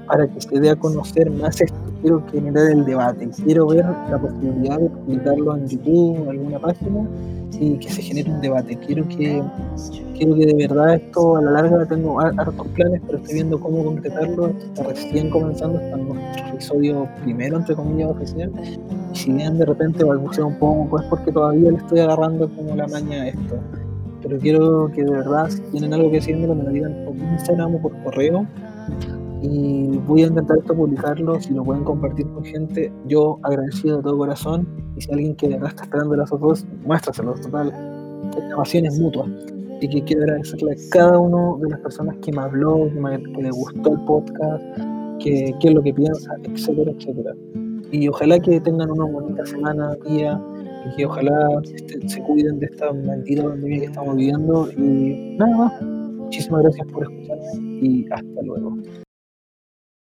para 0.06 0.26
que 0.28 0.40
se 0.40 0.60
dé 0.60 0.70
a 0.70 0.76
conocer 0.76 1.30
más 1.30 1.60
esto. 1.60 1.91
Quiero 2.02 2.20
generar 2.32 2.72
el 2.72 2.84
debate, 2.84 3.30
quiero 3.44 3.68
ver 3.68 3.84
la 4.10 4.18
posibilidad 4.18 4.76
de 4.76 4.90
publicarlo 4.90 5.56
en 5.56 5.68
YouTube 5.68 6.26
o 6.26 6.30
alguna 6.30 6.58
página 6.58 7.08
y 7.52 7.78
que 7.78 7.90
se 7.90 8.02
genere 8.02 8.28
un 8.28 8.40
debate. 8.40 8.76
Quiero 8.76 9.06
que, 9.06 9.40
quiero 10.18 10.34
que 10.34 10.46
de 10.46 10.54
verdad 10.66 10.94
esto 10.94 11.36
a 11.36 11.42
la 11.42 11.52
larga 11.52 11.86
tengo 11.86 12.20
hartos 12.20 12.66
planes, 12.74 13.00
pero 13.06 13.18
estoy 13.18 13.34
viendo 13.34 13.60
cómo 13.60 13.84
concretarlo. 13.84 14.48
está 14.48 14.82
recién 14.82 15.30
comenzando, 15.30 15.78
está 15.78 15.96
en 15.96 16.08
nuestro 16.08 16.46
episodio 16.48 17.08
primero, 17.22 17.58
entre 17.58 17.76
comillas, 17.76 18.10
oficial. 18.10 18.50
Y 19.12 19.16
si 19.16 19.32
bien 19.32 19.58
de 19.58 19.64
repente 19.64 20.02
balbuceo 20.02 20.48
un 20.48 20.58
poco, 20.58 20.98
es 20.98 21.06
porque 21.06 21.30
todavía 21.30 21.70
le 21.70 21.76
estoy 21.76 22.00
agarrando 22.00 22.48
como 22.48 22.74
la 22.74 22.88
maña 22.88 23.22
a 23.22 23.28
esto. 23.28 23.60
Pero 24.22 24.38
quiero 24.40 24.90
que 24.92 25.04
de 25.04 25.10
verdad, 25.12 25.48
si 25.50 25.60
tienen 25.70 25.94
algo 25.94 26.10
que 26.10 26.16
decirme, 26.16 26.52
me 26.52 26.64
lo 26.64 26.70
digan 26.70 26.96
por 27.04 27.14
Instagram 27.14 27.76
o 27.76 27.82
por 27.82 27.92
correo 28.02 28.44
y 29.42 29.98
voy 30.06 30.22
a 30.22 30.26
intentar 30.28 30.58
esto 30.58 30.74
publicarlo, 30.74 31.40
si 31.40 31.52
lo 31.52 31.64
pueden 31.64 31.84
compartir 31.84 32.26
con 32.28 32.44
gente, 32.44 32.92
yo 33.06 33.38
agradecido 33.42 33.96
de 33.98 34.02
todo 34.04 34.18
corazón, 34.18 34.66
y 34.96 35.00
si 35.00 35.12
alguien 35.12 35.34
que 35.34 35.46
está 35.46 35.82
esperando 35.82 36.16
las 36.16 36.30
dos, 36.30 36.64
muéstraselo, 36.84 37.34
total, 37.34 37.72
esta 38.36 38.56
pasión 38.56 38.86
es 38.86 38.98
mutua, 39.00 39.26
y 39.80 39.88
que 39.88 40.02
quiero 40.04 40.22
agradecerle 40.22 40.72
a 40.72 40.76
cada 40.90 41.18
uno 41.18 41.58
de 41.60 41.70
las 41.70 41.80
personas 41.80 42.16
que 42.18 42.30
me 42.30 42.40
habló, 42.40 42.88
que, 42.88 43.42
le 43.42 43.50
gustó 43.50 43.92
el 43.94 44.04
podcast, 44.04 44.62
que, 45.18 45.52
qué 45.60 45.68
es 45.68 45.74
lo 45.74 45.82
que 45.82 45.92
piensa, 45.92 46.34
etcétera, 46.44 46.92
etcétera. 46.92 47.34
Y 47.90 48.08
ojalá 48.08 48.38
que 48.38 48.60
tengan 48.60 48.90
una 48.90 49.04
bonita 49.04 49.44
semana, 49.44 49.96
día, 50.08 50.40
y 50.86 50.96
que 50.96 51.06
ojalá 51.06 51.60
este, 51.64 52.08
se 52.08 52.22
cuiden 52.22 52.60
de 52.60 52.66
esta 52.66 52.92
mentira 52.92 53.44
pandemia 53.44 53.80
que 53.80 53.86
estamos 53.86 54.16
viviendo, 54.16 54.70
y 54.72 55.36
nada 55.36 55.56
más. 55.56 55.82
Muchísimas 56.32 56.62
gracias 56.62 56.86
por 56.86 57.02
escucharme 57.02 57.86
y 57.86 58.06
hasta 58.10 58.42
luego. 58.42 58.78